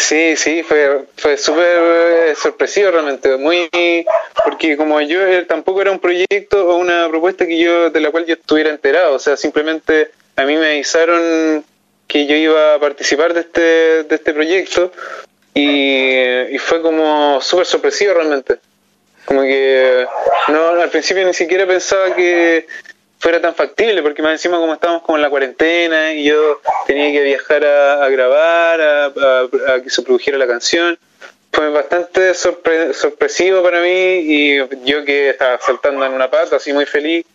Sí, 0.01 0.35
sí, 0.35 0.63
fue, 0.63 1.05
fue 1.17 1.37
súper 1.37 1.79
eh, 1.79 2.35
sorpresivo 2.35 2.91
realmente, 2.91 3.37
muy 3.37 3.69
porque 4.43 4.77
como 4.77 4.99
yo 5.03 5.25
eh, 5.27 5.45
tampoco 5.45 5.83
era 5.83 5.91
un 5.91 5.99
proyecto 5.99 6.69
o 6.69 6.77
una 6.77 7.07
propuesta 7.09 7.47
que 7.47 7.59
yo 7.59 7.91
de 7.91 8.01
la 8.01 8.11
cual 8.11 8.25
yo 8.25 8.35
estuviera 8.35 8.71
enterado, 8.71 9.15
o 9.15 9.19
sea, 9.19 9.37
simplemente 9.37 10.11
a 10.37 10.45
mí 10.45 10.57
me 10.57 10.71
avisaron 10.71 11.63
que 12.09 12.27
yo 12.27 12.35
iba 12.35 12.75
a 12.75 12.81
participar 12.81 13.35
de 13.35 13.41
este, 13.41 13.61
de 14.05 14.15
este 14.15 14.33
proyecto 14.33 14.91
y, 15.55 16.57
fue 16.59 16.81
como 16.81 17.41
súper 17.43 17.67
sorpresivo 17.67 18.15
realmente. 18.15 18.59
Como 19.27 19.43
que 19.43 20.07
no, 20.49 20.69
al 20.81 20.91
principio 20.91 21.27
ni 21.27 21.35
siquiera 21.35 21.67
pensaba 21.67 22.15
que 22.17 22.67
fuera 23.21 23.41
tan 23.41 23.55
factible, 23.55 24.03
porque 24.03 24.23
más 24.23 24.33
encima 24.33 24.57
como 24.57 24.73
estábamos 24.73 25.03
como 25.03 25.17
en 25.17 25.23
la 25.23 25.31
cuarentena 25.31 26.15
y 26.15 26.25
yo 26.25 26.61
tenía 26.87 27.13
que 27.13 27.23
viajar 27.23 27.65
a, 27.65 28.09
grabar, 28.09 28.81
a, 28.81 29.81
que 29.83 29.91
se 29.91 30.03
produjera 30.03 30.39
la 30.39 30.47
canción, 30.47 30.99
fue 31.53 31.69
bastante 31.69 32.33
sorpresivo 32.33 33.63
para 33.63 33.83
mí 33.83 33.89
y 33.89 34.57
yo 34.85 35.05
que 35.05 35.31
estaba 35.31 35.59
saltando 35.61 36.05
en 36.07 36.13
una 36.13 36.31
pata, 36.31 36.57
así 36.57 36.73
muy 36.73 36.87
feliz 36.87 37.27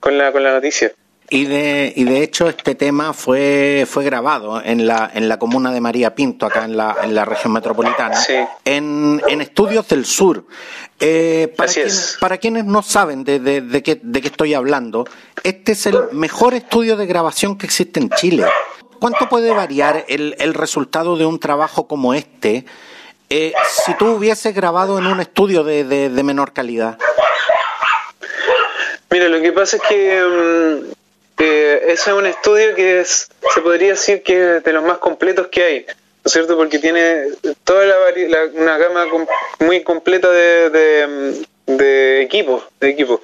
con 0.00 0.16
la, 0.16 0.32
con 0.32 0.42
la 0.42 0.52
noticia. 0.52 0.92
Y 1.34 1.46
de, 1.46 1.92
y 1.96 2.04
de 2.04 2.22
hecho 2.22 2.48
este 2.48 2.76
tema 2.76 3.12
fue, 3.12 3.88
fue 3.90 4.04
grabado 4.04 4.62
en 4.64 4.86
la, 4.86 5.10
en 5.12 5.28
la 5.28 5.36
comuna 5.36 5.72
de 5.72 5.80
María 5.80 6.14
Pinto, 6.14 6.46
acá 6.46 6.64
en 6.64 6.76
la, 6.76 6.98
en 7.02 7.12
la 7.12 7.24
región 7.24 7.52
metropolitana, 7.52 8.16
en, 8.64 9.20
en 9.26 9.40
Estudios 9.40 9.88
del 9.88 10.04
Sur. 10.04 10.44
Eh, 11.00 11.52
para, 11.56 11.72
quienes, 11.72 12.18
para 12.20 12.38
quienes 12.38 12.64
no 12.66 12.82
saben 12.82 13.24
de, 13.24 13.40
de, 13.40 13.62
de, 13.62 13.82
qué, 13.82 13.98
de 14.00 14.20
qué 14.20 14.28
estoy 14.28 14.54
hablando, 14.54 15.08
este 15.42 15.72
es 15.72 15.86
el 15.86 16.04
mejor 16.12 16.54
estudio 16.54 16.96
de 16.96 17.04
grabación 17.04 17.58
que 17.58 17.66
existe 17.66 17.98
en 17.98 18.10
Chile. 18.10 18.46
¿Cuánto 19.00 19.28
puede 19.28 19.50
variar 19.50 20.04
el, 20.06 20.36
el 20.38 20.54
resultado 20.54 21.16
de 21.16 21.26
un 21.26 21.40
trabajo 21.40 21.88
como 21.88 22.14
este 22.14 22.64
eh, 23.28 23.54
si 23.84 23.92
tú 23.94 24.06
hubieses 24.06 24.54
grabado 24.54 25.00
en 25.00 25.08
un 25.08 25.18
estudio 25.18 25.64
de, 25.64 25.82
de, 25.82 26.22
menor 26.22 26.52
calidad? 26.52 26.96
Mira, 29.10 29.28
lo 29.28 29.42
que 29.42 29.50
pasa 29.50 29.78
es 29.78 29.82
que 29.82 30.94
mm, 31.38 31.44
ese 31.88 32.10
es 32.10 32.16
un 32.16 32.26
estudio 32.26 32.74
que 32.74 33.00
es, 33.00 33.28
se 33.54 33.60
podría 33.60 33.90
decir 33.90 34.22
que 34.22 34.56
es 34.56 34.64
de 34.64 34.72
los 34.72 34.84
más 34.84 34.98
completos 34.98 35.48
que 35.48 35.62
hay, 35.62 35.86
¿no 35.86 35.94
es 36.24 36.32
cierto? 36.32 36.56
Porque 36.56 36.78
tiene 36.78 37.28
toda 37.64 37.84
la, 37.84 37.96
una 38.54 38.78
gama 38.78 39.06
muy 39.60 39.82
completa 39.82 40.30
de, 40.30 41.44
de, 41.66 42.22
equipos, 42.22 42.64
de 42.80 42.90
equipos. 42.90 43.20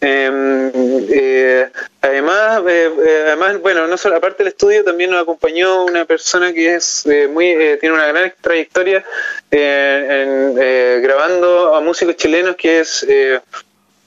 Em, 0.00 0.70
eh, 1.10 1.68
además, 2.00 2.62
eh, 2.68 2.92
eh, 3.06 3.24
además, 3.26 3.60
bueno, 3.60 3.86
no 3.86 3.96
solo 3.96 4.16
aparte 4.16 4.44
del 4.44 4.52
estudio, 4.52 4.84
también 4.84 5.10
nos 5.10 5.22
acompañó 5.22 5.84
una 5.84 6.04
persona 6.04 6.52
que 6.52 6.74
es 6.76 7.06
muy 7.30 7.56
tiene 7.80 7.94
una 7.94 8.06
gran 8.06 8.32
trayectoria 8.40 9.04
grabando 11.00 11.74
a 11.74 11.80
músicos 11.80 12.16
chilenos, 12.16 12.56
que 12.56 12.80
es 12.80 13.06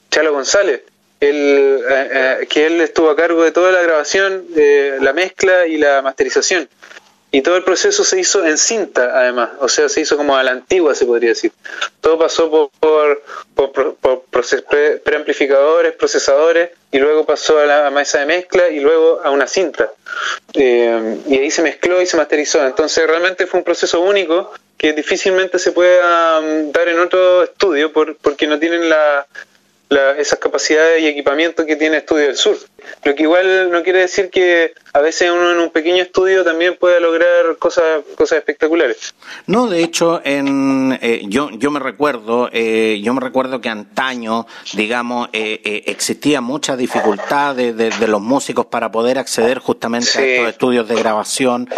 Chalo 0.10 0.32
González 0.32 0.82
él, 1.20 1.82
eh, 1.90 2.10
eh, 2.42 2.48
que 2.48 2.68
él 2.68 2.82
estuvo 2.82 3.10
a 3.10 3.16
cargo 3.16 3.44
de 3.44 3.52
toda 3.52 3.72
la 3.72 3.82
grabación, 3.82 4.54
de 4.54 4.98
la 5.02 5.14
mezcla 5.14 5.68
y 5.68 5.78
la 5.78 6.02
masterización. 6.02 6.70
Y 7.30 7.42
todo 7.42 7.58
el 7.58 7.64
proceso 7.64 8.06
se 8.06 8.20
hizo 8.20 8.46
en 8.46 8.58
cinta, 8.58 9.12
además, 9.20 9.50
o 9.60 9.68
sea, 9.68 9.90
se 9.90 10.00
hizo 10.00 10.16
como 10.16 10.38
a 10.38 10.44
la 10.44 10.52
antigua, 10.52 10.96
se 10.96 11.06
podría 11.06 11.30
decir. 11.30 11.52
Todo 12.00 12.18
pasó 12.18 12.50
por, 12.50 13.22
por, 13.54 13.96
por, 13.96 14.24
preamplificadores, 15.04 15.94
procesadores, 15.94 16.70
y 16.90 17.00
luego 17.00 17.26
pasó 17.26 17.60
a 17.60 17.66
la 17.66 17.90
mesa 17.90 18.20
de 18.20 18.28
mezcla 18.28 18.70
y 18.70 18.80
luego 18.80 19.20
a 19.22 19.32
una 19.32 19.46
cinta. 19.46 19.92
Eh, 20.54 21.18
y 21.28 21.38
ahí 21.38 21.52
se 21.52 21.64
mezcló 21.64 22.02
y 22.02 22.06
se 22.06 22.16
masterizó. 22.16 22.66
Entonces, 22.66 23.06
realmente 23.06 23.46
fue 23.46 23.60
un 23.60 23.66
proceso 23.66 24.00
único 24.00 24.54
que 24.78 24.94
difícilmente 24.94 25.60
se 25.60 25.74
pueda 25.74 26.40
mm, 26.40 26.72
dar 26.72 26.88
en 26.88 27.00
otro 27.00 27.44
estudio 27.44 27.92
porque 27.92 28.48
no 28.48 28.58
tienen 28.58 28.88
la, 28.88 29.28
esas 30.18 30.40
capacidades 30.40 31.02
y 31.02 31.08
equipamiento 31.08 31.66
que 31.66 31.76
tiene 31.76 31.98
Estudio 31.98 32.28
del 32.28 32.38
Sur. 32.38 32.58
Lo 33.04 33.16
que 33.16 33.24
igual 33.24 33.72
no 33.72 33.84
quiere 33.84 34.00
decir 34.00 34.30
que 34.30 34.74
a 34.94 35.00
veces 35.00 35.30
uno 35.32 35.52
en 35.52 35.60
un 35.60 35.70
pequeño 35.70 36.02
estudio 36.02 36.44
también 36.44 36.76
pueda 36.80 37.00
lograr 37.00 37.58
cosas 37.60 38.02
cosas 38.16 38.40
espectaculares. 38.40 39.14
No, 39.46 39.68
de 39.68 39.84
hecho, 39.84 40.22
en, 40.24 40.98
eh, 41.02 41.22
yo 41.26 41.50
yo 41.52 41.72
me 41.72 41.80
recuerdo 41.80 42.50
eh, 42.52 43.00
yo 43.04 43.14
me 43.14 43.22
recuerdo 43.22 43.62
que 43.62 43.70
antaño, 43.70 44.48
digamos, 44.74 45.30
eh, 45.34 45.84
existía 45.86 46.42
mucha 46.42 46.76
dificultad 46.76 47.56
de, 47.56 47.74
de, 47.74 48.08
los 48.08 48.22
músicos 48.22 48.66
para 48.66 48.92
poder 48.92 49.20
acceder 49.20 49.60
justamente 49.60 50.10
a 50.18 50.22
estos 50.22 50.50
estudios 50.50 50.88
de 50.88 50.96
grabación 50.96 51.70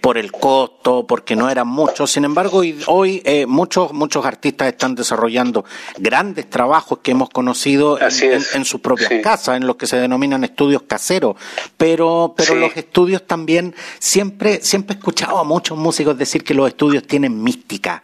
por 0.00 0.18
el 0.18 0.32
costo, 0.32 1.06
porque 1.06 1.36
no 1.36 1.48
eran 1.48 1.68
muchos. 1.68 2.10
Sin 2.10 2.24
embargo, 2.24 2.62
hoy, 2.86 3.22
muchos 3.46 3.92
muchos 3.92 4.24
artistas 4.26 4.68
están 4.68 4.94
desarrollando 4.94 5.64
grandes 5.98 6.50
trabajos 6.50 6.98
que 6.98 7.12
hemos 7.12 7.30
conocido 7.30 7.98
en, 8.00 8.42
en, 8.54 8.64
sus 8.64 8.80
propias 8.80 9.12
casas, 9.22 9.56
en 9.56 9.66
los 9.66 9.76
que 9.76 9.86
se 9.86 9.96
denominan 9.96 10.44
estudios 10.50 10.82
caseros, 10.82 11.36
pero, 11.76 12.34
pero 12.36 12.54
los 12.54 12.76
estudios 12.76 13.26
también, 13.26 13.74
siempre, 13.98 14.60
siempre 14.62 14.94
he 14.94 14.98
escuchado 14.98 15.38
a 15.38 15.44
muchos 15.44 15.78
músicos 15.78 16.18
decir 16.18 16.44
que 16.44 16.54
los 16.54 16.68
estudios 16.68 17.06
tienen 17.06 17.42
mística. 17.42 18.02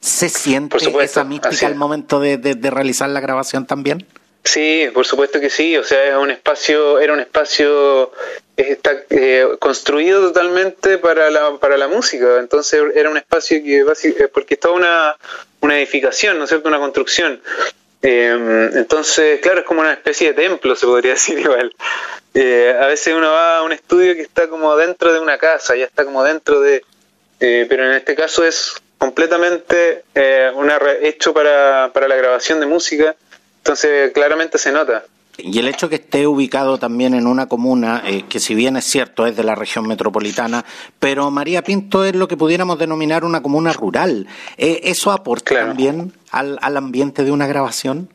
¿Se 0.00 0.30
siente 0.30 0.78
esa 1.02 1.24
mística 1.24 1.66
al 1.66 1.74
momento 1.74 2.20
de, 2.20 2.38
de, 2.38 2.70
realizar 2.70 3.10
la 3.10 3.20
grabación 3.20 3.66
también? 3.66 4.06
Sí, 4.44 4.86
por 4.94 5.06
supuesto 5.06 5.38
que 5.40 5.50
sí. 5.50 5.76
O 5.76 5.84
sea, 5.84 6.02
es 6.02 6.16
un 6.16 6.30
espacio, 6.30 6.98
era 6.98 7.12
un 7.12 7.20
espacio 7.20 8.10
está 8.62 9.04
eh, 9.10 9.46
construido 9.58 10.28
totalmente 10.28 10.98
para 10.98 11.30
la, 11.30 11.58
para 11.58 11.76
la 11.76 11.88
música. 11.88 12.38
Entonces 12.38 12.82
era 12.94 13.10
un 13.10 13.16
espacio 13.16 13.62
que 13.62 13.80
eh, 13.80 14.28
porque 14.32 14.54
estaba 14.54 14.74
una, 14.74 15.16
una 15.60 15.78
edificación, 15.78 16.38
¿no 16.38 16.44
es 16.44 16.50
cierto? 16.50 16.68
Una 16.68 16.78
construcción. 16.78 17.40
Eh, 18.02 18.70
entonces, 18.74 19.40
claro, 19.40 19.60
es 19.60 19.66
como 19.66 19.80
una 19.80 19.92
especie 19.92 20.32
de 20.32 20.42
templo, 20.42 20.74
se 20.74 20.86
podría 20.86 21.12
decir 21.14 21.38
igual. 21.38 21.74
Eh, 22.34 22.76
a 22.80 22.86
veces 22.86 23.14
uno 23.14 23.30
va 23.30 23.58
a 23.58 23.62
un 23.62 23.72
estudio 23.72 24.14
que 24.14 24.22
está 24.22 24.48
como 24.48 24.76
dentro 24.76 25.12
de 25.12 25.20
una 25.20 25.38
casa, 25.38 25.76
ya 25.76 25.84
está 25.84 26.04
como 26.04 26.22
dentro 26.24 26.60
de... 26.60 26.84
Eh, 27.40 27.66
pero 27.68 27.86
en 27.86 27.92
este 27.92 28.14
caso 28.14 28.44
es 28.44 28.74
completamente 28.98 30.04
una 30.54 30.78
hecho 31.00 31.32
para, 31.32 31.90
para 31.94 32.06
la 32.06 32.16
grabación 32.16 32.60
de 32.60 32.66
música, 32.66 33.16
entonces 33.56 34.12
claramente 34.12 34.58
se 34.58 34.72
nota. 34.72 35.04
Y 35.44 35.58
el 35.58 35.68
hecho 35.68 35.88
que 35.88 35.96
esté 35.96 36.26
ubicado 36.26 36.78
también 36.78 37.14
en 37.14 37.26
una 37.26 37.46
comuna, 37.46 38.02
eh, 38.06 38.24
que 38.28 38.40
si 38.40 38.54
bien 38.54 38.76
es 38.76 38.84
cierto 38.84 39.26
es 39.26 39.36
de 39.36 39.44
la 39.44 39.54
región 39.54 39.86
metropolitana, 39.86 40.64
pero 40.98 41.30
María 41.30 41.62
Pinto 41.62 42.04
es 42.04 42.14
lo 42.14 42.28
que 42.28 42.36
pudiéramos 42.36 42.78
denominar 42.78 43.24
una 43.24 43.42
comuna 43.42 43.72
rural. 43.72 44.26
Eh, 44.56 44.80
¿Eso 44.84 45.12
aporta 45.12 45.54
también 45.54 46.12
al, 46.30 46.58
al 46.62 46.76
ambiente 46.76 47.24
de 47.24 47.30
una 47.32 47.46
grabación? 47.46 48.08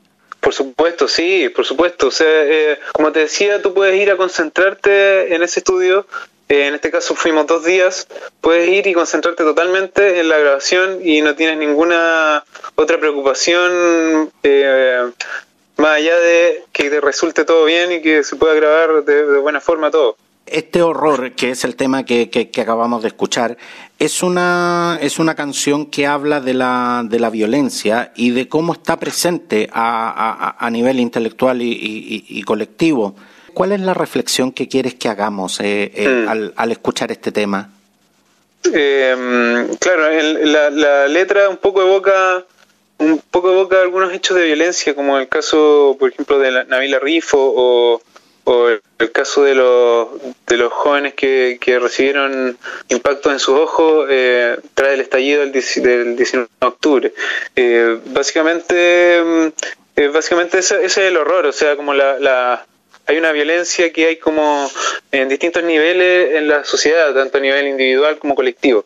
Por 0.45 0.53
supuesto, 0.53 1.07
sí, 1.07 1.49
por 1.49 1.65
supuesto. 1.65 2.09
O 2.09 2.11
sea, 2.11 2.27
eh, 2.27 2.79
como 2.93 3.11
te 3.11 3.21
decía, 3.21 3.63
tú 3.63 3.73
puedes 3.73 3.99
ir 3.99 4.11
a 4.11 4.15
concentrarte 4.15 5.33
en 5.33 5.41
ese 5.41 5.61
estudio. 5.61 6.05
Eh, 6.47 6.67
en 6.67 6.75
este 6.75 6.91
caso 6.91 7.15
fuimos 7.15 7.47
dos 7.47 7.65
días. 7.65 8.07
Puedes 8.41 8.69
ir 8.69 8.85
y 8.85 8.93
concentrarte 8.93 9.43
totalmente 9.43 10.19
en 10.19 10.29
la 10.29 10.37
grabación 10.37 10.99
y 11.01 11.21
no 11.21 11.33
tienes 11.33 11.57
ninguna 11.57 12.43
otra 12.75 12.99
preocupación 12.99 14.31
eh, 14.43 15.09
más 15.77 15.97
allá 15.97 16.17
de 16.19 16.63
que 16.71 16.89
te 16.89 17.01
resulte 17.01 17.45
todo 17.45 17.65
bien 17.65 17.91
y 17.91 18.01
que 18.01 18.23
se 18.23 18.35
pueda 18.35 18.53
grabar 18.53 19.03
de 19.03 19.39
buena 19.39 19.61
forma 19.61 19.91
todo. 19.91 20.17
Este 20.45 20.83
horror, 20.83 21.31
que 21.31 21.49
es 21.49 21.63
el 21.63 21.75
tema 21.75 22.05
que, 22.05 22.29
que, 22.29 22.61
acabamos 22.61 23.01
de 23.01 23.07
escuchar, 23.07 23.57
es 23.97 24.21
una, 24.21 24.99
es 25.01 25.17
una 25.17 25.33
canción 25.33 25.87
que 25.87 26.05
habla 26.05 26.39
de 26.39 26.53
la, 26.53 27.03
de 27.03 27.19
la 27.19 27.31
violencia 27.31 28.11
y 28.15 28.29
de 28.29 28.47
cómo 28.47 28.73
está 28.73 28.99
presente 28.99 29.67
a, 29.73 30.55
a, 30.59 30.63
a 30.63 30.69
nivel 30.69 30.99
intelectual 30.99 31.63
y, 31.63 31.71
y, 31.71 32.25
y, 32.27 32.43
colectivo. 32.43 33.15
¿Cuál 33.55 33.71
es 33.71 33.79
la 33.79 33.95
reflexión 33.95 34.51
que 34.51 34.67
quieres 34.67 34.93
que 34.93 35.09
hagamos 35.09 35.59
eh, 35.61 35.91
eh, 35.95 36.07
mm. 36.07 36.29
al, 36.29 36.53
al, 36.55 36.71
escuchar 36.71 37.11
este 37.11 37.31
tema? 37.31 37.71
Eh, 38.71 39.67
claro, 39.79 40.07
el, 40.09 40.51
la, 40.51 40.69
la, 40.69 41.07
letra 41.07 41.49
un 41.49 41.57
poco 41.57 41.81
evoca 41.81 42.45
un 42.97 43.19
poco 43.31 43.51
evoca 43.51 43.81
algunos 43.81 44.13
hechos 44.13 44.37
de 44.37 44.45
violencia, 44.45 44.95
como 44.95 45.17
el 45.17 45.27
caso, 45.27 45.95
por 45.99 46.11
ejemplo, 46.11 46.39
de 46.39 46.51
la, 46.51 46.63
Nabila 46.63 46.99
Rifo 46.99 47.37
o 47.39 48.01
el 48.99 49.11
caso 49.11 49.43
de 49.43 49.55
los, 49.55 50.07
de 50.47 50.57
los 50.57 50.71
jóvenes 50.71 51.13
que, 51.15 51.57
que 51.59 51.79
recibieron 51.79 52.57
impactos 52.89 53.33
en 53.33 53.39
sus 53.39 53.57
ojos 53.57 54.07
eh, 54.09 54.57
tras 54.73 54.93
el 54.93 55.01
estallido 55.01 55.41
del, 55.41 55.51
del 55.51 56.15
19 56.15 56.49
de 56.61 56.67
octubre. 56.67 57.13
Eh, 57.55 57.99
básicamente, 58.05 59.21
mm, 59.23 59.47
eh, 59.95 60.07
básicamente 60.09 60.59
ese, 60.59 60.75
ese, 60.77 60.85
es 60.85 60.97
el 61.09 61.17
horror, 61.17 61.45
o 61.47 61.51
sea, 61.51 61.75
como 61.75 61.93
la, 61.93 62.19
la, 62.19 62.65
hay 63.07 63.17
una 63.17 63.31
violencia 63.31 63.91
que 63.91 64.07
hay 64.07 64.17
como 64.17 64.69
en 65.11 65.27
distintos 65.27 65.63
niveles 65.63 66.35
en 66.35 66.47
la 66.47 66.63
sociedad, 66.63 67.13
tanto 67.13 67.37
a 67.37 67.41
nivel 67.41 67.67
individual 67.67 68.17
como 68.19 68.35
colectivo. 68.35 68.85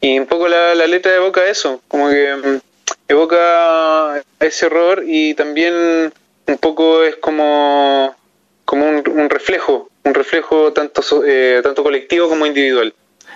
Y 0.00 0.18
un 0.18 0.26
poco 0.26 0.48
la, 0.48 0.74
la 0.74 0.86
letra 0.86 1.14
evoca 1.14 1.44
eso, 1.48 1.82
como 1.88 2.10
que 2.10 2.34
mm, 2.34 2.67
evoca 3.08 4.22
ese 4.40 4.66
horror 4.66 5.02
y 5.06 5.34
también 5.34 6.12
un 6.46 6.58
poco 6.58 7.02
es 7.02 7.16
como 7.16 8.14
como 8.64 8.86
un, 8.86 9.02
un 9.08 9.30
reflejo, 9.30 9.88
un 10.04 10.12
reflejo 10.12 10.74
tanto, 10.74 11.02
eh, 11.24 11.60
tanto 11.62 11.82
colectivo 11.82 12.28
como 12.28 12.44
individual. 12.44 12.92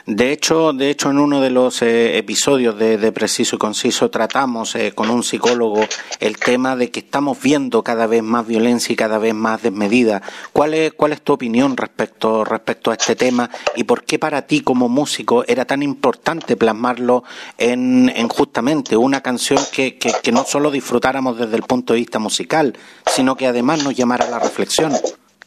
De 0.06 0.32
hecho, 0.32 0.72
de 0.72 0.90
hecho, 0.90 1.10
en 1.10 1.18
uno 1.18 1.40
de 1.40 1.50
los 1.50 1.80
eh, 1.80 2.18
episodios 2.18 2.76
de, 2.76 2.98
de, 2.98 3.12
Preciso 3.12 3.54
y 3.54 3.58
Conciso 3.60 4.10
tratamos 4.10 4.74
eh, 4.74 4.92
con 4.96 5.10
un 5.10 5.22
psicólogo 5.22 5.80
el 6.18 6.38
tema 6.38 6.74
de 6.74 6.90
que 6.90 7.00
estamos 7.00 7.40
viendo 7.40 7.84
cada 7.84 8.08
vez 8.08 8.22
más 8.22 8.44
violencia 8.44 8.92
y 8.92 8.96
cada 8.96 9.18
vez 9.18 9.32
más 9.32 9.62
desmedida. 9.62 10.20
¿Cuál 10.52 10.74
es, 10.74 10.92
cuál 10.94 11.12
es 11.12 11.22
tu 11.22 11.34
opinión 11.34 11.76
respecto, 11.76 12.44
respecto 12.44 12.90
a 12.90 12.94
este 12.94 13.14
tema 13.14 13.48
y 13.76 13.84
por 13.84 14.02
qué 14.02 14.18
para 14.18 14.42
ti 14.42 14.62
como 14.62 14.88
músico 14.88 15.44
era 15.46 15.66
tan 15.66 15.84
importante 15.84 16.56
plasmarlo 16.56 17.22
en, 17.56 18.12
en 18.14 18.28
justamente 18.28 18.96
una 18.96 19.20
canción 19.20 19.60
que, 19.72 19.98
que, 19.98 20.12
que 20.20 20.32
no 20.32 20.44
solo 20.44 20.72
disfrutáramos 20.72 21.38
desde 21.38 21.54
el 21.54 21.62
punto 21.62 21.92
de 21.92 22.00
vista 22.00 22.18
musical, 22.18 22.76
sino 23.06 23.36
que 23.36 23.46
además 23.46 23.84
nos 23.84 23.94
llamara 23.94 24.26
a 24.26 24.30
la 24.30 24.40
reflexión? 24.40 24.92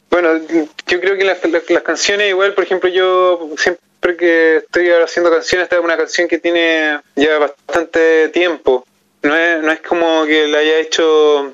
Bueno, 0.10 0.40
yo 0.88 1.00
creo 1.02 1.18
que 1.18 1.26
las, 1.26 1.40
canciones, 1.84 2.30
igual, 2.30 2.54
por 2.54 2.64
ejemplo, 2.64 2.90
yo 2.90 3.50
siempre 3.58 4.18
que 4.18 4.58
estoy 4.58 4.90
haciendo 4.92 5.32
canciones, 5.32 5.66
esta 5.66 5.78
es 5.78 5.84
una 5.84 5.98
canción 5.98 6.28
que 6.28 6.38
tiene 6.38 7.00
ya 7.16 7.38
bastante 7.38 8.30
tiempo. 8.30 8.86
No 9.24 9.36
es, 9.36 9.62
no 9.62 9.72
es 9.72 9.82
como 9.82 10.26
que 10.26 10.48
la 10.48 10.60
haya 10.60 10.78
hecho 10.78 11.54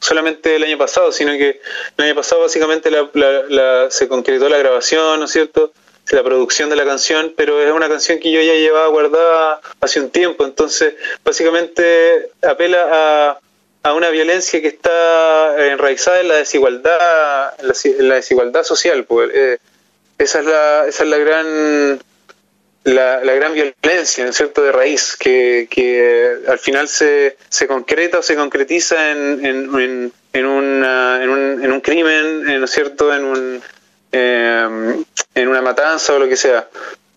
solamente 0.00 0.56
el 0.56 0.64
año 0.64 0.76
pasado, 0.76 1.12
sino 1.12 1.32
que 1.32 1.60
el 1.96 2.04
año 2.04 2.14
pasado 2.14 2.42
básicamente 2.42 2.90
la, 2.90 3.08
la, 3.48 3.90
se 3.90 4.06
concretó 4.06 4.48
la 4.48 4.58
grabación, 4.58 5.18
¿no 5.18 5.24
es 5.24 5.32
cierto? 5.32 5.72
La 6.10 6.22
producción 6.22 6.68
de 6.68 6.76
la 6.76 6.84
canción, 6.84 7.32
pero 7.34 7.62
es 7.62 7.72
una 7.72 7.88
canción 7.88 8.18
que 8.18 8.30
yo 8.30 8.42
ya 8.42 8.52
llevaba 8.52 8.88
guardada 8.88 9.60
hace 9.80 10.00
un 10.00 10.10
tiempo, 10.10 10.44
entonces 10.44 10.94
básicamente 11.24 12.30
apela 12.42 12.88
a 12.92 13.40
a 13.84 13.92
una 13.92 14.08
violencia 14.08 14.60
que 14.62 14.68
está 14.68 15.70
enraizada 15.70 16.20
en 16.20 16.28
la 16.28 16.36
desigualdad, 16.36 17.54
en 17.60 18.08
la, 18.08 18.14
desigualdad 18.16 18.64
social. 18.64 19.04
Pues, 19.04 19.30
eh, 19.34 19.58
esa 20.16 20.40
es 20.40 20.46
la, 20.46 20.86
esa 20.86 21.04
es 21.04 21.10
la 21.10 21.18
gran 21.18 22.00
la, 22.84 23.22
la 23.24 23.34
gran 23.34 23.52
violencia, 23.54 24.24
¿no 24.24 24.30
es 24.30 24.36
cierto?, 24.36 24.62
de 24.62 24.72
raíz, 24.72 25.16
que, 25.16 25.68
que 25.70 26.36
al 26.48 26.58
final 26.58 26.88
se, 26.88 27.36
se 27.48 27.66
concreta 27.66 28.18
o 28.18 28.22
se 28.22 28.36
concretiza 28.36 29.10
en, 29.12 29.44
en, 29.44 29.56
en, 29.74 29.78
en, 29.78 30.12
en, 30.32 30.46
un, 30.46 31.62
en 31.62 31.72
un 31.72 31.80
crimen, 31.80 32.42
¿no 32.58 32.64
es 32.64 32.70
cierto?, 32.70 33.14
en, 33.14 33.24
un, 33.24 33.62
eh, 34.12 35.04
en 35.34 35.48
una 35.48 35.62
matanza 35.62 36.14
o 36.14 36.18
lo 36.18 36.28
que 36.28 36.36
sea. 36.36 36.68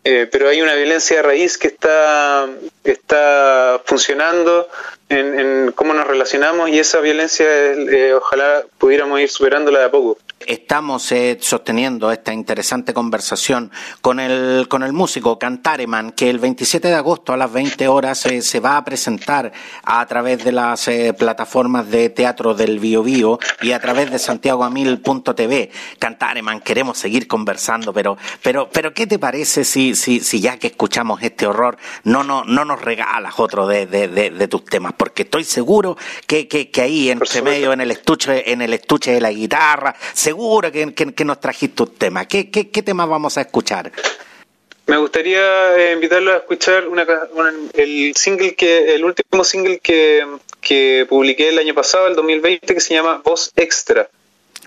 Eh, 0.10 0.26
pero 0.32 0.48
hay 0.48 0.62
una 0.62 0.74
violencia 0.74 1.17
de 1.17 1.22
raíz 1.22 1.58
que 1.58 1.67
está, 1.67 2.48
está 2.86 3.82
funcionando 3.84 4.70
en, 5.10 5.38
en, 5.38 5.72
cómo 5.74 5.93
nos 5.93 6.08
relacionamos 6.08 6.70
y 6.70 6.80
esa 6.80 7.02
violencia 7.02 7.46
eh, 7.46 8.13
ojalá 8.13 8.63
pudiéramos 8.78 9.20
ir 9.20 9.30
superándola 9.30 9.80
de 9.80 9.86
a 9.86 9.91
poco. 9.91 10.17
Estamos 10.45 11.12
eh, 11.12 11.39
sosteniendo 11.41 12.12
esta 12.12 12.32
interesante 12.32 12.93
conversación 12.93 13.71
con 14.02 14.19
el, 14.19 14.67
con 14.69 14.84
el 14.84 14.93
músico 14.93 15.39
Cantareman, 15.39 16.12
que 16.12 16.30
el 16.30 16.38
27 16.38 16.89
de 16.89 16.93
agosto 16.93 17.34
a 17.34 17.38
las 17.38 17.52
20 17.52 17.88
horas 17.88 18.23
eh, 18.28 18.43
se 18.43 18.60
va 18.60 18.78
a 18.78 18.86
presentar 18.86 19.52
a 19.84 20.06
través 20.06 20.43
de 20.45 20.52
las 20.52 20.88
eh, 20.89 21.15
plataformas 21.17 21.89
de 21.89 22.12
teatro 22.12 22.54
del 22.54 22.78
Bio, 22.80 23.02
Bio 23.02 23.39
y 23.62 23.71
a 23.71 23.80
través 23.80 24.12
de 24.12 24.19
santiagoamil.tv. 24.19 25.71
Cantareman, 25.97 26.62
queremos 26.62 27.00
seguir 27.00 27.28
conversando, 27.28 27.91
pero, 27.91 28.15
pero, 28.43 28.69
pero 28.69 28.93
¿qué 28.93 29.08
te 29.08 29.17
parece 29.17 29.63
si, 29.63 29.95
si, 29.95 30.19
si 30.19 30.39
ya 30.39 30.58
que 30.58 30.67
escuchamos 30.67 31.21
este 31.23 31.47
horror 31.47 31.78
no, 32.04 32.23
no, 32.23 32.43
no 32.43 32.63
nos 32.63 32.80
regalas 32.82 33.39
otro 33.39 33.65
de, 33.65 33.88
de, 33.88 34.08
de, 34.08 34.30
de 34.30 34.47
tus 34.47 34.63
temas? 34.65 34.93
Porque 34.95 35.23
estoy 35.23 35.45
seguro 35.45 35.97
que, 36.28 36.47
que, 36.47 36.69
que 36.69 36.82
ahí 36.82 37.10
entre 37.10 37.41
medio, 37.41 37.73
en 37.73 37.82
el 37.82 37.89
estuche, 37.89 38.52
en 38.52 38.62
el 38.62 38.76
estuche 38.76 39.12
de 39.13 39.21
la 39.21 39.32
guitarra, 39.32 39.95
seguro 40.28 40.70
que, 40.74 40.94
que, 40.94 41.13
que 41.13 41.24
nos 41.24 41.40
trajiste 41.40 41.84
un 41.84 41.94
tema. 41.96 42.26
¿Qué, 42.26 42.52
qué, 42.52 42.70
qué 42.70 42.84
temas 42.84 43.08
vamos 43.08 43.38
a 43.38 43.42
escuchar? 43.42 43.94
Me 44.86 44.98
gustaría 44.98 45.78
eh, 45.78 45.94
invitarlo 45.94 46.34
a 46.34 46.38
escuchar 46.38 46.86
una, 46.90 47.06
una, 47.34 47.54
el 47.74 48.13
single 48.13 48.54
que 48.56 48.94
el 48.96 49.06
último 49.06 49.46
single 49.46 49.80
que, 49.80 50.26
que 50.60 51.06
publiqué 51.08 51.48
el 51.48 51.60
año 51.60 51.74
pasado, 51.74 52.08
el 52.08 52.16
2020, 52.16 52.74
que 52.74 52.82
se 52.82 52.94
llama 52.94 53.22
Voz 53.24 53.54
Extra. 53.56 54.10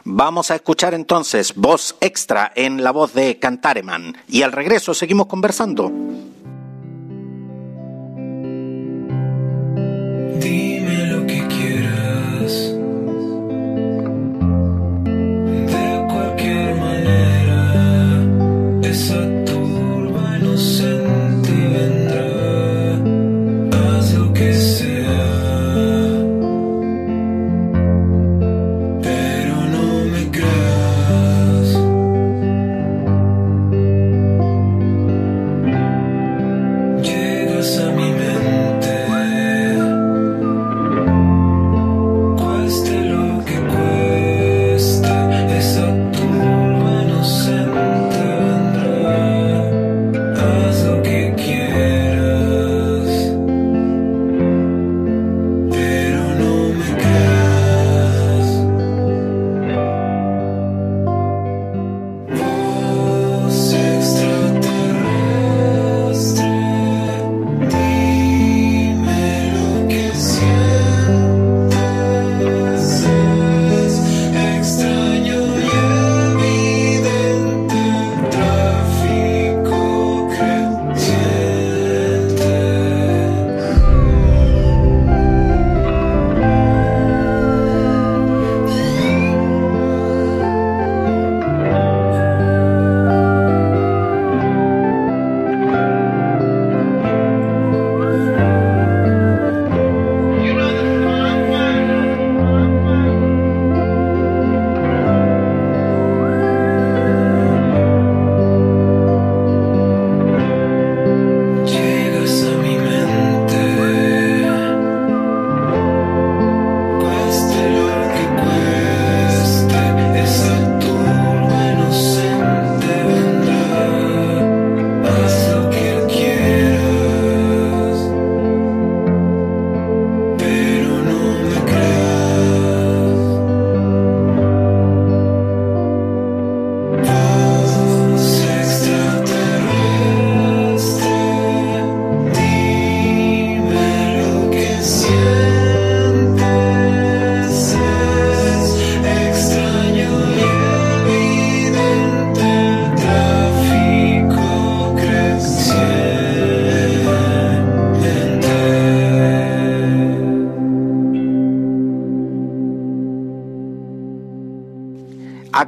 Vamos 0.04 0.50
a 0.50 0.54
escuchar 0.54 0.94
entonces 0.94 1.54
Voz 1.54 1.94
Extra 2.00 2.52
en 2.54 2.82
la 2.82 2.90
voz 2.90 3.12
de 3.12 3.38
Cantareman 3.38 4.16
y 4.28 4.40
al 4.40 4.52
regreso 4.52 4.94
seguimos 4.94 5.26
conversando. 5.26 5.92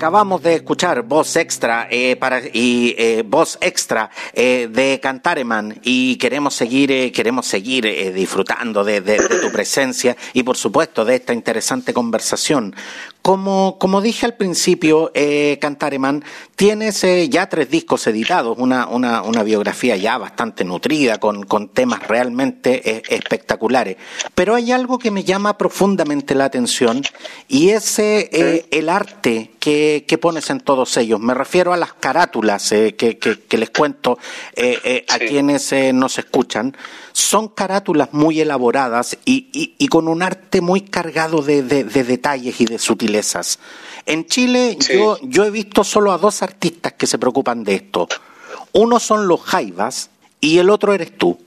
Acabamos 0.02 0.42
de 0.42 0.56
escuchar 0.56 1.02
voz 1.02 1.36
extra 1.36 1.86
eh, 1.88 2.16
para, 2.16 2.40
y 2.40 2.92
eh, 2.98 3.22
voz 3.24 3.56
extra 3.60 4.10
eh, 4.32 4.68
de 4.68 4.98
Cantareman 4.98 5.78
y 5.84 6.16
queremos 6.16 6.54
seguir 6.54 6.90
eh, 6.90 7.12
queremos 7.12 7.46
seguir 7.46 7.86
eh, 7.86 8.10
disfrutando 8.10 8.82
de, 8.82 9.00
tu 9.00 9.52
presencia 9.52 10.16
y 10.32 10.42
por 10.42 10.56
supuesto 10.56 11.04
de 11.04 11.14
esta 11.14 11.32
interesante 11.32 11.94
conversación. 11.94 12.74
Como, 13.22 13.76
como 13.78 14.00
dije 14.00 14.26
al 14.26 14.34
principio, 14.34 15.12
eh, 15.14 15.56
Cantareman, 15.60 16.24
tienes 16.56 17.04
eh, 17.04 17.28
ya 17.28 17.48
tres 17.48 17.70
discos 17.70 18.04
editados, 18.08 18.58
una, 18.58 18.88
una, 18.88 19.22
una 19.22 19.44
biografía 19.44 19.96
ya 19.96 20.18
bastante 20.18 20.64
nutrida, 20.64 21.18
con, 21.18 21.44
con 21.44 21.68
temas 21.68 22.06
realmente 22.08 22.82
eh, 22.96 23.02
espectaculares. 23.08 23.96
Pero 24.34 24.56
hay 24.56 24.72
algo 24.72 24.98
que 24.98 25.12
me 25.12 25.22
llama 25.22 25.56
profundamente 25.56 26.34
la 26.34 26.46
atención 26.46 27.02
y 27.46 27.70
es 27.70 27.96
eh, 28.00 28.66
el 28.72 28.88
arte 28.88 29.52
que, 29.60 30.04
que 30.08 30.18
pones 30.18 30.50
en 30.50 30.58
todos 30.58 30.96
ellos. 30.96 31.20
Me 31.20 31.34
refiero 31.34 31.72
a 31.72 31.76
las 31.76 31.92
carátulas 31.92 32.72
eh, 32.72 32.96
que, 32.96 33.18
que- 33.18 33.38
que 33.38 33.56
les 33.58 33.70
cuento 33.70 34.18
eh, 34.56 34.78
eh, 34.82 35.04
a 35.08 35.18
Sí. 35.18 35.26
quienes 35.26 35.72
eh, 35.72 35.92
nos 35.92 36.18
escuchan. 36.18 36.76
Son 37.12 37.48
carátulas 37.48 38.08
muy 38.12 38.40
elaboradas 38.40 39.16
y, 39.24 39.48
y- 39.52 39.74
y 39.78 39.88
con 39.88 40.08
un 40.08 40.22
arte 40.22 40.60
muy 40.60 40.80
cargado 40.82 41.42
de, 41.42 41.62
de- 41.62 41.84
de 41.84 42.04
detalles 42.04 42.60
y 42.60 42.64
de 42.64 42.78
sutilezas. 42.78 43.58
En 44.06 44.26
Chile 44.26 44.76
Sí. 44.80 44.94
yo, 44.94 45.18
yo 45.22 45.44
he 45.44 45.50
visto 45.50 45.84
solo 45.84 46.12
a 46.12 46.18
dos 46.18 46.42
artistas 46.42 46.94
que 46.94 47.06
se 47.06 47.18
preocupan 47.18 47.64
de 47.64 47.74
esto. 47.74 48.08
Uno 48.72 48.98
son 48.98 49.28
los 49.28 49.40
Jaivas 49.42 50.10
y 50.40 50.58
el 50.58 50.70
otro 50.70 50.92
eres 50.94 51.16
tú. 51.16 51.38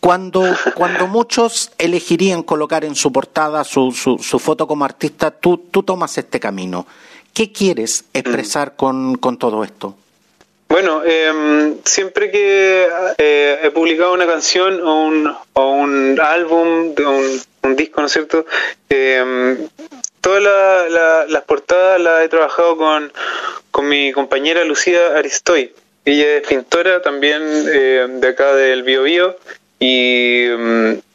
Cuando, 0.00 0.44
cuando 0.74 1.06
muchos 1.06 1.70
elegirían 1.78 2.42
colocar 2.42 2.84
en 2.84 2.94
su 2.94 3.10
portada 3.10 3.64
su, 3.64 3.90
su, 3.92 4.18
su 4.18 4.38
foto 4.38 4.66
como 4.66 4.84
artista, 4.84 5.30
tú, 5.30 5.56
tú 5.70 5.82
tomas 5.82 6.18
este 6.18 6.38
camino. 6.38 6.86
¿Qué 7.32 7.52
quieres 7.52 8.04
expresar 8.12 8.76
con, 8.76 9.16
con 9.16 9.38
todo 9.38 9.64
esto? 9.64 9.96
Bueno, 10.68 11.02
eh, 11.04 11.74
siempre 11.84 12.30
que 12.30 12.88
eh, 13.18 13.60
he 13.62 13.70
publicado 13.70 14.12
una 14.12 14.26
canción 14.26 14.80
o 14.82 15.04
un, 15.06 15.34
o 15.52 15.70
un 15.72 16.18
álbum, 16.20 16.94
de 16.94 17.06
un, 17.06 17.40
un 17.62 17.76
disco, 17.76 18.00
¿no 18.00 18.06
es 18.08 18.12
cierto? 18.12 18.44
Eh, 18.90 19.56
todas 20.20 20.42
la- 20.42 20.88
la- 20.88 21.26
las 21.28 21.42
portadas 21.44 22.00
las 22.00 22.24
he 22.24 22.28
trabajado 22.28 22.76
con, 22.76 23.12
con 23.70 23.88
mi 23.88 24.10
compañera 24.12 24.64
Lucía 24.64 25.16
Aristoy. 25.16 25.72
Ella 26.04 26.36
es 26.38 26.46
pintora 26.48 27.00
también 27.02 27.40
eh, 27.72 28.06
de 28.08 28.28
acá 28.28 28.54
del 28.54 28.82
Bio 28.82 29.02
Bio 29.04 29.36
y, 29.78 30.48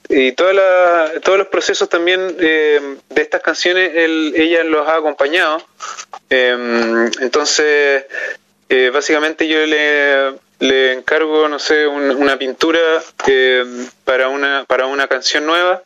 y 0.10 0.32
toda 0.34 0.54
la- 0.54 1.12
todos 1.22 1.38
los 1.38 1.48
procesos 1.48 1.90
también 1.90 2.38
de 2.38 2.98
estas 3.16 3.42
canciones 3.42 3.92
él- 3.96 4.34
ella 4.38 4.64
los 4.64 4.88
ha 4.88 4.96
acompañado. 4.96 5.62
Entonces, 6.30 8.06
eh, 8.70 8.90
básicamente 8.94 9.48
yo 9.48 9.58
le, 9.66 10.94
encargo, 10.94 11.48
no 11.48 11.60
sé, 11.60 11.88
un- 11.88 12.12
una 12.12 12.38
pintura 12.38 12.80
eh, 13.28 13.66
para, 14.06 14.30
una, 14.30 14.66
para 14.66 14.86
una 14.86 15.08
canción 15.08 15.46
nueva 15.46 15.82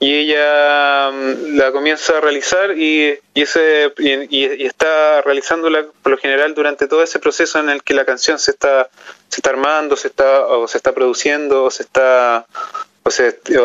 y 0.00 0.14
ella 0.14 1.10
mm, 1.12 1.56
la 1.56 1.70
comienza 1.72 2.18
a 2.18 2.20
realizar 2.20 2.76
y, 2.76 3.18
y 3.34 3.42
ese 3.42 3.92
y, 3.98 4.64
está 4.66 5.22
realizándola 5.22 5.86
por 6.02 6.12
lo 6.12 6.18
general 6.18 6.54
durante 6.54 6.88
todo 6.88 7.02
ese 7.02 7.18
proceso 7.20 7.58
en 7.60 7.70
el 7.70 7.82
que 7.82 7.94
la 7.94 8.04
canción 8.04 8.38
se 8.38 8.50
está 8.50 8.88
se 9.28 9.36
está 9.40 9.50
armando 9.50 9.96
se 9.96 10.08
está 10.08 10.46
o 10.46 10.66
se 10.66 10.78
está 10.78 10.92
produciendo 10.92 11.64
o 11.64 11.70
se 11.70 11.84
está 11.84 12.44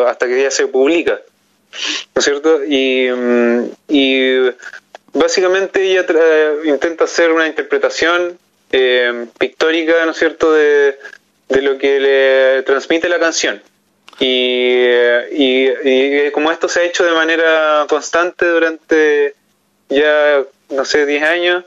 hasta 0.06 0.26
que 0.26 0.42
ya 0.42 0.50
se 0.50 0.66
publica 0.68 1.20
¿no 2.14 2.18
es 2.18 2.24
cierto? 2.24 2.64
Y, 2.64 3.08
mm, 3.10 3.64
y 3.88 4.50
básicamente 5.12 5.82
ella 5.82 6.04
intenta 6.64 7.04
hacer 7.04 7.32
una 7.32 7.46
interpretación 7.48 8.38
eh, 8.72 9.26
pictórica, 9.38 10.04
¿no 10.04 10.12
es 10.12 10.18
cierto?, 10.18 10.52
de, 10.52 10.98
de 11.48 11.62
lo 11.62 11.78
que 11.78 11.98
le 12.00 12.62
transmite 12.62 13.08
la 13.08 13.18
canción. 13.18 13.60
Y, 14.18 14.74
eh, 14.86 15.28
y, 15.32 16.26
y 16.26 16.30
como 16.32 16.50
esto 16.52 16.68
se 16.68 16.80
ha 16.80 16.82
hecho 16.84 17.04
de 17.04 17.12
manera 17.12 17.86
constante 17.88 18.46
durante 18.46 19.34
ya, 19.88 20.42
no 20.70 20.84
sé, 20.84 21.06
10 21.06 21.22
años, 21.22 21.64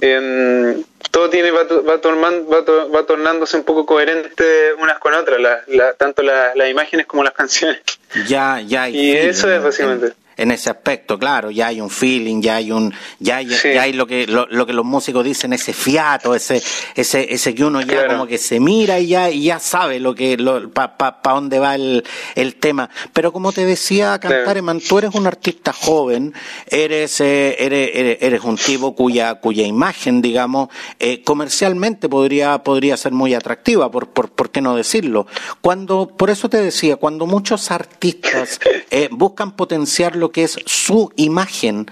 em, 0.00 0.82
todo 1.10 1.28
tiene 1.28 1.50
va, 1.50 1.64
va, 1.64 2.00
torman- 2.00 2.46
va, 2.50 2.64
to- 2.64 2.90
va 2.90 3.04
tornándose 3.04 3.56
un 3.56 3.64
poco 3.64 3.84
coherente 3.84 4.72
unas 4.78 4.98
con 4.98 5.12
otras, 5.14 5.38
la- 5.40 5.62
la- 5.68 5.92
tanto 5.94 6.22
la- 6.22 6.52
las 6.54 6.70
imágenes 6.70 7.06
como 7.06 7.22
las 7.22 7.34
canciones. 7.34 7.80
Ya, 8.26 8.60
ya 8.66 8.84
hay 8.84 8.96
Y 8.96 9.16
eso 9.16 9.52
es 9.52 9.62
básicamente. 9.62 10.12
En, 10.42 10.50
ese 10.50 10.70
aspecto, 10.70 11.18
claro, 11.18 11.50
ya 11.50 11.68
hay 11.68 11.80
un 11.80 11.90
feeling, 11.90 12.40
ya 12.40 12.56
hay 12.56 12.72
un, 12.72 12.92
ya 13.18 13.36
hay, 13.36 13.50
Sí. 13.50 13.74
ya 13.74 13.82
hay 13.82 13.92
lo 13.92 14.06
que 14.06 14.26
lo, 14.26 14.46
lo 14.46 14.66
que 14.66 14.72
los 14.72 14.84
músicos 14.84 15.24
dicen, 15.24 15.52
ese 15.52 15.72
fiato, 15.72 16.34
ese, 16.34 16.62
ese, 16.94 17.32
ese 17.32 17.54
que 17.54 17.64
uno 17.64 17.80
ya 17.80 17.86
Claro. 17.86 18.12
como 18.12 18.26
que 18.26 18.38
se 18.38 18.60
mira 18.60 18.98
y 19.00 19.08
ya, 19.08 19.30
y 19.30 19.44
ya 19.44 19.58
sabe 19.58 20.00
lo 20.00 20.14
que, 20.14 20.36
lo, 20.36 20.70
pa, 20.70 20.96
pa, 20.96 21.20
pa 21.22 21.32
dónde 21.32 21.58
va 21.58 21.74
el, 21.74 22.04
el 22.34 22.54
tema. 22.56 22.88
Pero 23.12 23.32
como 23.32 23.52
te 23.52 23.64
decía, 23.66 24.18
Cantareman, 24.18 24.80
tú 24.80 24.98
eres 24.98 25.14
un 25.14 25.26
artista 25.26 25.72
joven, 25.72 26.32
eres, 26.68 27.20
eh, 27.20 27.56
eres, 27.58 27.90
eres, 27.94 28.18
eres 28.20 28.42
un 28.44 28.56
tipo 28.56 28.94
cuya, 28.94 29.36
cuya 29.36 29.64
imagen, 29.66 30.22
digamos, 30.22 30.68
eh, 30.98 31.22
comercialmente 31.22 32.08
podría, 32.08 32.62
podría 32.62 32.96
ser 32.96 33.12
muy 33.12 33.34
atractiva, 33.34 33.90
por, 33.90 34.08
por, 34.10 34.30
por 34.30 34.50
qué 34.50 34.60
no 34.60 34.76
decirlo. 34.76 35.26
Cuando, 35.60 36.08
por 36.16 36.30
eso 36.30 36.48
te 36.48 36.58
decía, 36.62 36.96
cuando 36.96 37.26
muchos 37.26 37.70
artistas 37.70 38.60
eh, 38.90 39.08
buscan 39.10 39.52
potenciar 39.56 40.16
lo 40.16 40.29
que 40.30 40.44
es 40.44 40.58
su 40.66 41.12
imagen, 41.16 41.86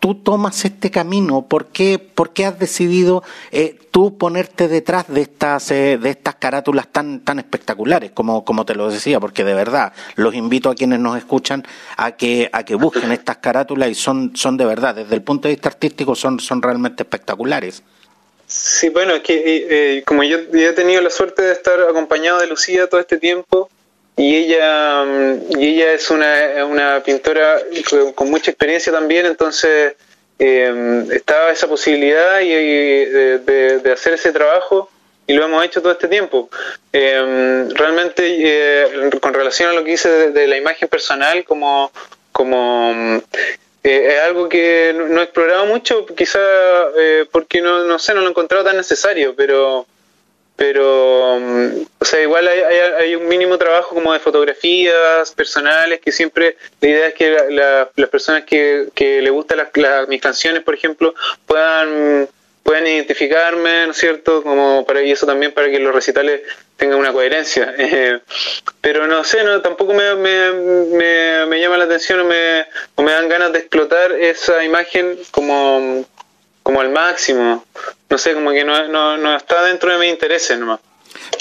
tú 0.00 0.14
tomas 0.14 0.64
este 0.64 0.90
camino, 0.90 1.46
¿por 1.48 1.66
qué, 1.66 1.98
por 1.98 2.32
qué 2.32 2.46
has 2.46 2.58
decidido 2.58 3.22
eh, 3.50 3.78
tú 3.90 4.16
ponerte 4.16 4.68
detrás 4.68 5.08
de 5.08 5.22
estas, 5.22 5.70
eh, 5.70 5.98
de 6.00 6.10
estas 6.10 6.36
carátulas 6.36 6.88
tan, 6.88 7.24
tan 7.24 7.38
espectaculares, 7.38 8.12
como, 8.12 8.44
como 8.44 8.64
te 8.64 8.74
lo 8.74 8.90
decía? 8.90 9.20
Porque 9.20 9.44
de 9.44 9.54
verdad, 9.54 9.92
los 10.16 10.34
invito 10.34 10.70
a 10.70 10.74
quienes 10.74 11.00
nos 11.00 11.16
escuchan 11.18 11.66
a 11.96 12.12
que, 12.12 12.48
a 12.52 12.64
que 12.64 12.74
busquen 12.74 13.12
estas 13.12 13.38
carátulas 13.38 13.90
y 13.90 13.94
son, 13.94 14.32
son 14.34 14.56
de 14.56 14.64
verdad, 14.64 14.94
desde 14.94 15.14
el 15.14 15.22
punto 15.22 15.48
de 15.48 15.54
vista 15.54 15.68
artístico, 15.68 16.14
son, 16.14 16.38
son 16.40 16.62
realmente 16.62 17.02
espectaculares. 17.02 17.82
Sí, 18.46 18.88
bueno, 18.88 19.14
es 19.14 19.22
que 19.22 19.34
eh, 19.34 19.66
eh, 19.70 20.02
como 20.06 20.22
yo, 20.22 20.38
yo 20.52 20.70
he 20.70 20.72
tenido 20.72 21.02
la 21.02 21.10
suerte 21.10 21.42
de 21.42 21.52
estar 21.52 21.78
acompañado 21.82 22.40
de 22.40 22.46
Lucía 22.46 22.88
todo 22.88 22.98
este 22.98 23.18
tiempo 23.18 23.68
y 24.18 24.34
ella 24.34 25.04
mm, 25.04 25.58
y 25.60 25.68
ella 25.76 25.92
es 25.92 26.10
una, 26.10 26.64
una 26.66 27.02
pintora 27.02 27.60
con, 28.14 28.28
mucha 28.30 28.50
experiencia 28.50 28.92
también, 28.92 29.24
entonces 29.26 29.94
eh, 30.40 31.04
estaba 31.12 31.52
esa 31.52 31.68
posibilidad 31.68 32.40
y, 32.40 32.52
y 32.52 33.04
de, 33.06 33.38
de- 33.80 33.92
hacer 33.92 34.14
ese 34.14 34.32
trabajo 34.32 34.90
y 35.26 35.34
lo 35.34 35.44
hemos 35.44 35.64
hecho 35.64 35.80
todo 35.82 35.92
este 35.92 36.08
tiempo. 36.08 36.48
Eh, 36.92 37.68
realmente 37.74 38.22
eh, 38.26 39.10
con 39.20 39.34
relación 39.34 39.70
a 39.70 39.72
lo 39.74 39.84
que 39.84 39.92
hice 39.92 40.30
de, 40.32 40.46
la 40.46 40.56
imagen 40.56 40.88
personal 40.88 41.44
como 41.44 41.90
como 42.32 42.92
mm, 42.94 43.16
eh, 43.84 44.14
es 44.16 44.20
algo 44.22 44.48
que 44.48 44.92
no, 44.96 45.06
no 45.08 45.20
he 45.20 45.24
explorado 45.24 45.66
mucho, 45.66 46.04
quizá 46.06 46.40
eh, 46.98 47.26
porque 47.30 47.60
no, 47.60 47.84
no 47.84 47.98
sé, 48.00 48.14
no 48.14 48.20
lo 48.20 48.26
he 48.26 48.30
encontrado 48.30 48.64
tan 48.64 48.76
necesario, 48.76 49.34
pero 49.36 49.86
pero 50.58 51.38
mm, 51.40 51.68
o 52.00 52.04
sea 52.04 52.20
igual 52.20 52.46
hay, 52.48 52.58
hay, 52.60 52.78
hay 53.00 53.14
un 53.14 53.28
mínimo 53.28 53.56
trabajo 53.56 53.94
como 53.94 54.12
de 54.12 54.18
fotografías 54.18 55.32
personales 55.32 56.00
que 56.00 56.10
siempre 56.12 56.56
la 56.80 56.88
idea 56.88 57.06
es 57.08 57.14
que 57.14 57.30
la- 57.30 57.44
la- 57.50 57.90
las 57.94 58.08
personas 58.10 58.42
que, 58.44 58.88
que 58.94 59.22
le 59.22 59.30
gustan 59.30 59.58
las, 59.74 60.08
mis 60.08 60.20
canciones 60.20 60.62
por 60.64 60.74
ejemplo 60.74 61.14
puedan 61.46 62.28
puedan 62.64 62.86
identificarme 62.86 63.86
no 63.86 63.92
es 63.92 63.96
cierto 63.96 64.42
como 64.42 64.84
para 64.84 65.00
y 65.02 65.10
eso 65.12 65.24
también 65.26 65.52
para 65.52 65.70
que 65.70 65.78
los 65.78 65.94
recitales 65.94 66.42
tengan 66.76 66.98
una 66.98 67.12
coherencia. 67.14 67.74
Pero 68.82 69.06
no 69.06 69.24
sé 69.24 69.42
no 69.42 69.62
tampoco 69.62 69.94
me, 69.94 70.14
me, 70.16 70.52
me, 70.52 71.46
me 71.46 71.60
llama 71.60 71.78
la 71.78 71.84
atención 71.84 72.20
o 72.20 72.24
me, 72.24 72.66
o 72.96 73.02
me 73.02 73.12
dan 73.12 73.28
ganas 73.30 73.52
de 73.54 73.60
explotar 73.60 74.12
esa 74.12 74.62
imagen 74.64 75.18
como 75.30 76.04
como 76.68 76.82
al 76.82 76.90
máximo. 76.90 77.64
No 78.10 78.18
sé, 78.18 78.34
como 78.34 78.50
que 78.50 78.62
no, 78.62 78.88
no, 78.88 79.16
no 79.16 79.34
está 79.34 79.62
dentro 79.64 79.90
de 79.90 79.98
mis 80.00 80.10
intereses 80.10 80.58
nomás. 80.58 80.80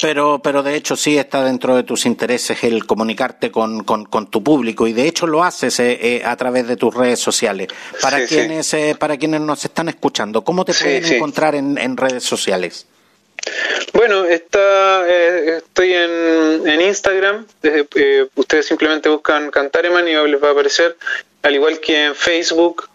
Pero, 0.01 0.39
pero 0.41 0.63
de 0.63 0.73
hecho 0.75 0.95
sí 0.95 1.17
está 1.17 1.43
dentro 1.43 1.75
de 1.75 1.83
tus 1.83 2.05
intereses 2.05 2.63
el 2.63 2.85
comunicarte 2.85 3.51
con, 3.51 3.83
con, 3.83 4.05
con 4.05 4.31
tu 4.31 4.41
público 4.41 4.87
y 4.87 4.93
de 4.93 5.05
hecho 5.05 5.27
lo 5.27 5.43
haces 5.43 5.81
eh, 5.81 5.99
eh, 6.01 6.21
a 6.23 6.37
través 6.37 6.65
de 6.69 6.77
tus 6.77 6.93
redes 6.95 7.19
sociales. 7.19 7.67
Para 8.01 8.19
Sí, 8.19 8.27
sí. 8.27 8.35
quienes 8.35 8.73
eh, 8.73 8.95
para 8.97 9.17
quienes 9.17 9.41
nos 9.41 9.65
están 9.65 9.89
escuchando, 9.89 10.45
¿cómo 10.45 10.63
te 10.63 10.71
Sí, 10.71 10.85
pueden 10.85 11.05
encontrar 11.15 11.55
en, 11.55 11.77
en 11.77 11.97
redes 11.97 12.23
sociales? 12.23 12.85
Bueno, 13.93 14.23
está, 14.23 15.05
eh, 15.09 15.57
estoy 15.57 15.91
en, 15.91 16.69
en 16.69 16.81
Instagram. 16.81 17.45
eh, 17.63 18.27
ustedes 18.35 18.65
simplemente 18.65 19.09
buscan 19.09 19.51
Cantareman 19.51 20.07
y 20.07 20.13
les 20.13 20.41
va 20.41 20.47
a 20.47 20.51
aparecer. 20.51 20.95
Al 21.43 21.53
igual 21.53 21.81
que 21.81 22.05
en 22.05 22.15
Facebook. 22.15 22.87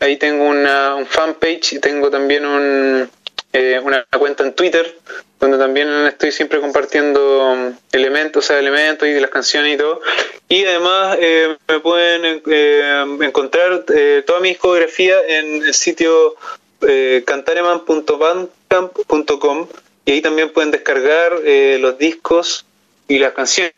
Ahí 0.00 0.16
tengo 0.16 0.44
una, 0.44 0.94
un 0.94 1.06
fanpage 1.06 1.74
y 1.74 1.80
tengo 1.80 2.10
también 2.10 2.44
un, 2.44 3.08
eh, 3.52 3.80
una 3.82 4.04
cuenta 4.18 4.44
en 4.44 4.54
Twitter 4.54 4.94
donde 5.40 5.58
también 5.58 5.88
estoy 6.06 6.30
siempre 6.32 6.60
compartiendo 6.60 7.52
um, 7.52 7.74
elementos, 7.92 8.44
o 8.44 8.46
sea, 8.46 8.58
elementos 8.58 9.08
y 9.08 9.20
las 9.20 9.30
canciones 9.30 9.74
y 9.74 9.78
todo. 9.78 10.00
Y 10.48 10.64
además 10.64 11.18
eh, 11.20 11.56
me 11.68 11.78
pueden 11.80 12.42
eh, 12.46 13.04
encontrar 13.20 13.84
eh, 13.94 14.22
toda 14.26 14.40
mi 14.40 14.48
discografía 14.50 15.16
en 15.26 15.62
el 15.62 15.74
sitio 15.74 16.36
eh, 16.82 17.22
cantareman.bandcamp.com 17.26 19.68
y 20.04 20.12
ahí 20.12 20.20
también 20.22 20.52
pueden 20.52 20.70
descargar 20.70 21.32
eh, 21.44 21.78
los 21.80 21.98
discos 21.98 22.64
y 23.08 23.18
las 23.18 23.32
canciones. 23.32 23.72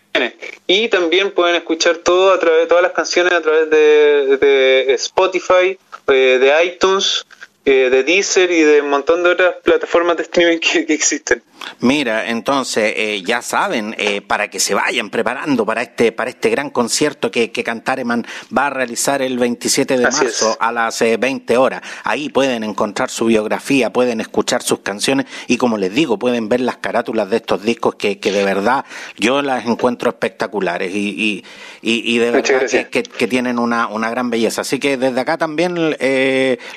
Y 0.66 0.88
también 0.88 1.30
pueden 1.32 1.56
escuchar 1.56 1.96
todo 1.98 2.32
a 2.32 2.38
través 2.38 2.68
todas 2.68 2.82
las 2.82 2.92
canciones 2.92 3.32
a 3.32 3.40
través 3.40 3.70
de 3.70 4.86
Spotify, 4.94 5.78
eh, 6.08 6.38
de 6.38 6.64
iTunes, 6.64 7.24
eh, 7.70 7.90
de 7.90 8.02
Deezer 8.04 8.50
y 8.50 8.62
de 8.62 8.80
un 8.80 8.90
montón 8.90 9.22
de 9.22 9.30
otras 9.30 9.54
plataformas 9.62 10.16
de 10.16 10.22
streaming 10.24 10.58
que, 10.58 10.86
que 10.86 10.94
existen. 10.94 11.42
Mira, 11.80 12.28
entonces 12.28 12.94
eh, 12.96 13.22
ya 13.26 13.42
saben, 13.42 13.94
eh, 13.98 14.20
para 14.20 14.48
que 14.48 14.60
se 14.60 14.74
vayan 14.74 15.10
preparando 15.10 15.66
para 15.66 15.82
este 15.82 16.12
para 16.12 16.30
este 16.30 16.50
gran 16.50 16.70
concierto 16.70 17.30
que, 17.32 17.50
que 17.50 17.64
Cantareman 17.64 18.24
va 18.56 18.68
a 18.68 18.70
realizar 18.70 19.20
el 19.22 19.38
27 19.38 19.98
de 19.98 20.06
Así 20.06 20.24
marzo 20.24 20.50
es. 20.52 20.56
a 20.60 20.70
las 20.72 21.02
eh, 21.02 21.16
20 21.16 21.56
horas. 21.56 21.82
Ahí 22.04 22.28
pueden 22.28 22.62
encontrar 22.62 23.10
su 23.10 23.26
biografía, 23.26 23.92
pueden 23.92 24.20
escuchar 24.20 24.62
sus 24.62 24.80
canciones 24.80 25.26
y 25.48 25.56
como 25.56 25.76
les 25.78 25.92
digo, 25.92 26.18
pueden 26.18 26.48
ver 26.48 26.60
las 26.60 26.76
carátulas 26.78 27.28
de 27.28 27.36
estos 27.36 27.62
discos 27.62 27.96
que, 27.96 28.18
que 28.20 28.30
de 28.32 28.44
verdad 28.44 28.84
yo 29.18 29.42
las 29.42 29.66
encuentro 29.66 30.10
espectaculares 30.10 30.94
y, 30.94 31.08
y, 31.10 31.44
y, 31.82 32.14
y 32.14 32.18
de 32.18 32.30
verdad 32.30 32.88
que, 32.90 33.02
que- 33.02 33.28
tienen 33.28 33.58
una, 33.58 33.88
una 33.88 34.08
gran 34.10 34.30
belleza. 34.30 34.62
Así 34.62 34.78
que 34.78 34.96
desde 34.96 35.20
acá 35.20 35.36
también, 35.36 35.96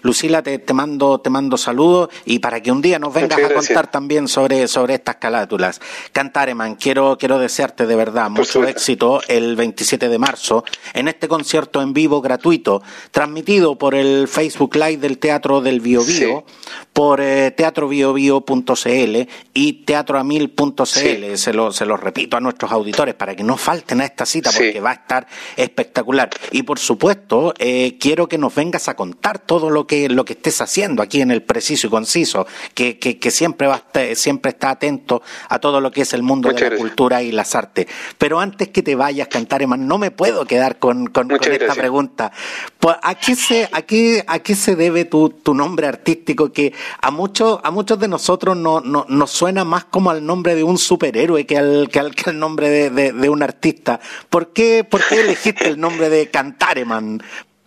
Lucila, 0.01 0.41
te, 0.41 0.57
te 0.59 0.73
mando 0.81 1.19
te 1.19 1.29
mando 1.29 1.57
saludos 1.57 2.09
y 2.25 2.39
para 2.39 2.59
que 2.61 2.71
un 2.71 2.81
día 2.81 2.97
nos 2.97 3.13
vengas 3.13 3.39
a 3.43 3.53
contar 3.53 3.91
también 3.91 4.27
sobre, 4.27 4.67
sobre 4.67 4.95
estas 4.95 5.17
carátulas. 5.17 5.79
Cantareman, 6.11 6.75
quiero, 6.75 7.17
quiero 7.19 7.37
desearte 7.37 7.85
de 7.85 7.95
verdad 7.95 8.29
mucho 8.29 8.63
éxito 8.65 9.21
el 9.27 9.55
27 9.55 10.09
de 10.09 10.17
marzo 10.17 10.63
en 10.93 11.07
este 11.07 11.27
concierto 11.27 11.81
en 11.81 11.93
vivo 11.93 12.19
gratuito, 12.21 12.81
transmitido 13.11 13.77
por 13.77 13.93
el 13.93 14.27
Facebook 14.27 14.75
Live 14.75 14.97
del 14.97 15.19
Teatro 15.19 15.61
del 15.61 15.81
Bio 15.81 16.03
Bio, 16.03 16.45
por 16.93 17.21
eh, 17.21 17.51
teatrobiobio.cl 17.51 19.27
y 19.53 19.73
teatroamil.cl. 19.85 20.83
Sí. 20.85 21.37
Se, 21.37 21.53
lo, 21.53 21.71
se 21.71 21.85
lo 21.85 21.95
repito 21.97 22.37
a 22.37 22.39
nuestros 22.39 22.71
auditores 22.71 23.13
para 23.15 23.35
que 23.35 23.43
no 23.43 23.55
falten 23.57 24.01
a 24.01 24.05
esta 24.05 24.25
cita 24.25 24.51
Sí. 24.51 24.57
porque 24.57 24.79
va 24.81 24.91
a 24.91 24.93
estar 24.93 25.27
espectacular. 25.55 26.29
Y 26.51 26.63
por 26.63 26.79
supuesto, 26.79 27.53
eh, 27.59 27.97
quiero 27.99 28.27
que 28.27 28.37
nos 28.37 28.55
vengas 28.55 28.87
a 28.89 28.95
contar 28.95 29.39
todo 29.39 29.69
lo 29.69 29.85
que, 29.85 30.09
lo 30.09 30.25
que 30.25 30.33
estés 30.33 30.59
haciendo 30.61 30.70
aquí 31.01 31.21
en 31.21 31.31
el 31.31 31.43
preciso 31.43 31.87
y 31.87 31.89
conciso, 31.89 32.47
que, 32.73 32.97
que, 32.99 33.19
que 33.19 33.31
siempre, 33.31 33.67
va 33.67 33.83
siempre 34.15 34.51
está 34.51 34.71
atento 34.71 35.21
a 35.49 35.59
todo 35.59 35.81
lo 35.81 35.91
que 35.91 36.01
es 36.01 36.13
el 36.13 36.23
mundo 36.23 36.49
Muchas 36.49 36.55
de 36.59 36.63
la 36.63 36.69
gracias. 36.69 36.87
cultura 36.89 37.23
y 37.23 37.31
las 37.31 37.55
artes. 37.55 37.87
Pero 38.17 38.39
antes 38.39 38.69
que 38.69 38.81
te 38.83 38.95
vayas, 38.95 39.27
Cantareman, 39.27 39.87
no 39.87 39.97
me 39.97 40.11
puedo 40.11 40.45
quedar 40.45 40.79
con, 40.79 41.07
con, 41.07 41.27
con 41.27 41.33
esta 41.37 41.49
gracias. 41.49 41.77
pregunta. 41.77 42.31
Pues, 42.79 42.95
¿a, 43.01 43.15
qué 43.15 43.35
se, 43.35 43.69
a, 43.71 43.81
qué, 43.81 44.23
¿A 44.27 44.39
qué 44.39 44.55
se 44.55 44.75
debe 44.75 45.05
tu, 45.05 45.29
tu 45.29 45.53
nombre 45.53 45.87
artístico 45.87 46.51
que 46.51 46.73
a 47.01 47.11
muchos, 47.11 47.59
a 47.63 47.71
muchos 47.71 47.99
de 47.99 48.07
nosotros 48.07 48.55
no, 48.57 48.81
no, 48.81 49.05
nos 49.09 49.31
suena 49.31 49.63
más 49.65 49.85
como 49.85 50.09
al 50.11 50.25
nombre 50.25 50.55
de 50.55 50.63
un 50.63 50.77
superhéroe 50.77 51.45
que 51.45 51.57
al, 51.57 51.89
que 51.91 51.99
al, 51.99 52.15
que 52.15 52.29
al 52.29 52.39
nombre 52.39 52.69
de, 52.69 52.89
de, 52.89 53.11
de 53.13 53.29
un 53.29 53.43
artista? 53.43 53.99
¿Por 54.29 54.53
qué, 54.53 54.83
¿Por 54.83 55.01
qué 55.07 55.21
elegiste 55.21 55.67
el 55.67 55.79
nombre 55.79 56.09
de 56.09 56.29
Cantareman? 56.29 57.21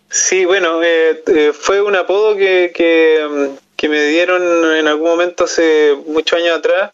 Sí, 0.09 0.45
bueno, 0.45 0.81
eh, 0.83 1.23
eh, 1.27 1.51
fue 1.53 1.81
un 1.81 1.95
apodo 1.95 2.35
que, 2.35 2.71
que, 2.73 3.27
mm, 3.29 3.57
que 3.75 3.89
me 3.89 4.05
dieron 4.05 4.75
en 4.75 4.87
algún 4.87 5.09
momento 5.09 5.45
hace 5.45 5.95
muchos 6.07 6.39
años 6.39 6.57
atrás 6.57 6.91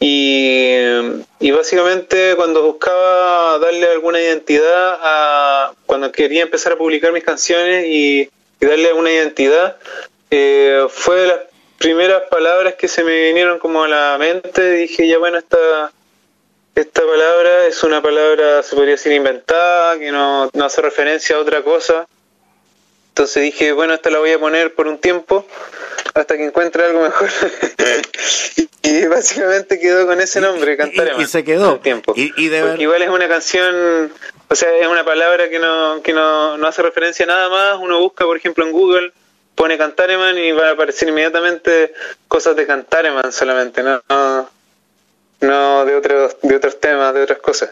y, 0.00 0.76
y 1.40 1.50
básicamente 1.50 2.34
cuando 2.36 2.62
buscaba 2.62 3.58
darle 3.58 3.88
alguna 3.90 4.20
identidad 4.20 4.98
a 5.02 5.72
cuando 5.86 6.12
quería 6.12 6.42
empezar 6.42 6.72
a 6.72 6.78
publicar 6.78 7.12
mis 7.12 7.24
canciones 7.24 7.86
y, 7.86 8.30
darle 8.60 8.88
alguna 8.88 9.12
identidad 9.12 9.76
eh, 10.30 10.84
fue 10.88 11.20
de 11.20 11.26
las 11.28 11.40
primeras 11.78 12.22
palabras 12.28 12.74
que 12.74 12.88
se 12.88 13.04
me 13.04 13.26
vinieron 13.28 13.60
como 13.60 13.84
a 13.84 13.88
la 13.88 14.16
mente. 14.18 14.72
Dije 14.72 15.06
ya 15.06 15.18
bueno 15.18 15.38
esta 15.38 15.92
esta 16.74 17.02
palabra 17.02 17.66
es 17.66 17.82
una 17.84 18.02
palabra 18.02 18.62
se 18.62 18.74
podría 18.74 18.94
decir 18.94 19.12
inventada 19.12 19.98
que 19.98 20.10
no 20.10 20.50
hace 20.60 20.82
referencia 20.82 21.36
a 21.36 21.40
otra 21.40 21.62
cosa 21.62 22.06
entonces 23.18 23.42
dije, 23.42 23.72
bueno, 23.72 23.94
esta 23.94 24.10
la 24.10 24.20
voy 24.20 24.30
a 24.30 24.38
poner 24.38 24.74
por 24.74 24.86
un 24.86 24.98
tiempo 24.98 25.44
hasta 26.14 26.36
que 26.36 26.44
encuentre 26.44 26.84
algo 26.84 27.02
mejor. 27.02 27.28
y, 28.56 28.68
y 28.82 29.06
básicamente 29.06 29.80
quedó 29.80 30.06
con 30.06 30.20
ese 30.20 30.40
nombre, 30.40 30.76
Cantareman. 30.76 31.20
y 31.20 31.26
se 31.26 31.42
quedó. 31.42 31.78
tiempo. 31.80 32.12
Y- 32.16 32.32
y 32.36 32.48
de 32.48 32.60
Porque 32.60 32.72
ver- 32.74 32.82
igual 32.82 33.02
es 33.02 33.08
una 33.08 33.28
canción, 33.28 34.12
o 34.48 34.54
sea, 34.54 34.68
es 34.76 34.86
una 34.86 35.04
palabra 35.04 35.48
que 35.48 35.58
no 35.58 36.00
que 36.02 36.12
no, 36.12 36.56
no 36.58 36.66
hace 36.68 36.80
referencia 36.82 37.24
a 37.24 37.28
nada 37.28 37.48
más. 37.48 37.78
Uno 37.80 37.98
busca, 37.98 38.24
por 38.24 38.36
ejemplo, 38.36 38.64
en 38.64 38.70
Google, 38.72 39.12
pone 39.56 39.76
Cantareman 39.76 40.38
y 40.38 40.52
va 40.52 40.68
a 40.68 40.72
aparecer 40.72 41.08
inmediatamente 41.08 41.92
cosas 42.28 42.54
de 42.54 42.66
Cantareman 42.66 43.32
solamente, 43.32 43.82
no, 43.82 44.00
no, 44.08 44.48
no 45.40 45.84
de 45.84 45.94
otros 45.96 46.36
de 46.42 46.54
otros 46.54 46.78
temas, 46.78 47.14
de 47.14 47.22
otras 47.22 47.40
cosas. 47.40 47.70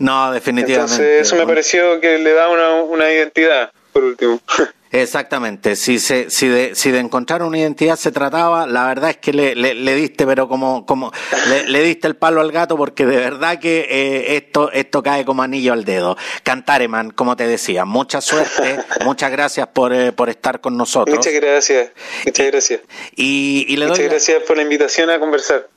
No, 0.00 0.32
definitivamente. 0.32 0.92
Entonces 0.94 1.22
eso 1.26 1.36
me 1.36 1.46
pareció 1.46 2.00
que 2.00 2.18
le 2.18 2.32
da 2.32 2.48
una, 2.48 2.74
una 2.82 3.10
identidad, 3.12 3.70
por 3.98 4.04
último. 4.04 4.40
Exactamente, 4.90 5.76
si, 5.76 5.98
se, 5.98 6.30
si, 6.30 6.48
de, 6.48 6.74
si 6.74 6.90
de 6.90 6.98
encontrar 6.98 7.42
una 7.42 7.58
identidad 7.58 7.96
se 7.96 8.10
trataba, 8.10 8.66
la 8.66 8.86
verdad 8.86 9.10
es 9.10 9.16
que 9.18 9.34
le, 9.34 9.54
le, 9.54 9.74
le 9.74 9.94
diste, 9.94 10.24
pero 10.24 10.48
como, 10.48 10.86
como 10.86 11.12
le, 11.50 11.68
le 11.68 11.82
diste 11.82 12.06
el 12.06 12.16
palo 12.16 12.40
al 12.40 12.50
gato, 12.52 12.74
porque 12.74 13.04
de 13.04 13.16
verdad 13.16 13.58
que 13.58 13.80
eh, 13.80 14.36
esto, 14.36 14.72
esto 14.72 15.02
cae 15.02 15.26
como 15.26 15.42
anillo 15.42 15.74
al 15.74 15.84
dedo. 15.84 16.16
Cantareman, 16.42 17.10
como 17.10 17.36
te 17.36 17.46
decía, 17.46 17.84
mucha 17.84 18.22
suerte, 18.22 18.78
muchas 19.04 19.30
gracias 19.30 19.66
por, 19.66 19.92
eh, 19.92 20.12
por 20.12 20.30
estar 20.30 20.62
con 20.62 20.78
nosotros. 20.78 21.18
Muchas 21.18 21.34
gracias, 21.34 21.90
muchas 22.24 22.46
gracias. 22.46 22.80
Y, 23.14 23.66
y 23.68 23.76
le 23.76 23.84
doy 23.84 23.90
Muchas 23.90 24.10
gracias 24.10 24.42
por 24.44 24.56
la 24.56 24.62
invitación 24.62 25.10
a 25.10 25.18
conversar. 25.18 25.68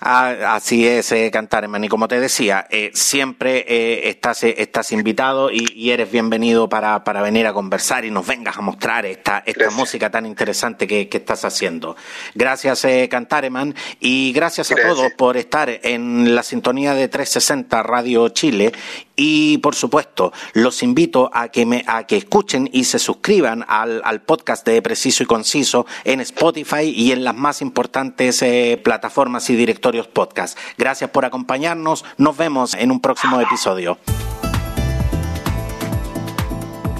Ah, 0.00 0.54
así 0.54 0.86
es, 0.86 1.12
eh, 1.12 1.30
Cantareman. 1.30 1.84
Y 1.84 1.88
como 1.88 2.08
te 2.08 2.20
decía, 2.20 2.66
eh, 2.70 2.90
siempre 2.94 3.64
eh, 3.68 4.08
estás, 4.08 4.42
eh, 4.44 4.54
estás 4.58 4.92
invitado 4.92 5.50
y, 5.50 5.66
y 5.74 5.90
eres 5.90 6.10
bienvenido 6.10 6.68
para, 6.68 7.04
para 7.04 7.22
venir 7.22 7.46
a 7.46 7.52
conversar 7.52 8.04
y 8.04 8.10
nos 8.10 8.26
vengas 8.26 8.56
a 8.56 8.60
mostrar 8.60 9.06
esta, 9.06 9.38
esta 9.46 9.60
Gracias. 9.60 9.78
música 9.78 10.10
tan 10.10 10.26
interesante 10.26 10.86
que, 10.86 11.08
que 11.08 11.18
estás 11.18 11.44
haciendo. 11.44 11.96
Gracias, 12.34 12.84
eh, 12.84 13.08
Cantareman, 13.10 13.74
y 14.00 14.32
gracias 14.32 14.70
a 14.72 14.76
todos 14.76 15.12
por 15.16 15.36
estar 15.36 15.68
en 15.82 16.34
la 16.34 16.42
sintonía 16.42 16.94
de 16.94 17.08
360 17.08 17.82
Radio 17.82 18.28
Chile. 18.30 18.72
Y 19.22 19.58
por 19.58 19.74
supuesto, 19.74 20.32
los 20.54 20.82
invito 20.82 21.28
a 21.34 21.48
que, 21.48 21.66
me, 21.66 21.84
a 21.86 22.04
que 22.04 22.16
escuchen 22.16 22.70
y 22.72 22.84
se 22.84 22.98
suscriban 22.98 23.66
al, 23.68 24.00
al 24.02 24.22
podcast 24.22 24.66
de 24.66 24.80
Preciso 24.80 25.22
y 25.22 25.26
Conciso 25.26 25.84
en 26.04 26.22
Spotify 26.22 26.84
y 26.84 27.12
en 27.12 27.22
las 27.22 27.34
más 27.34 27.60
importantes 27.60 28.40
eh, 28.40 28.80
plataformas 28.82 29.50
y 29.50 29.56
directorios 29.56 30.06
podcast. 30.06 30.56
Gracias 30.78 31.10
por 31.10 31.26
acompañarnos. 31.26 32.02
Nos 32.16 32.38
vemos 32.38 32.72
en 32.72 32.90
un 32.90 33.00
próximo 33.00 33.38
episodio. 33.42 33.98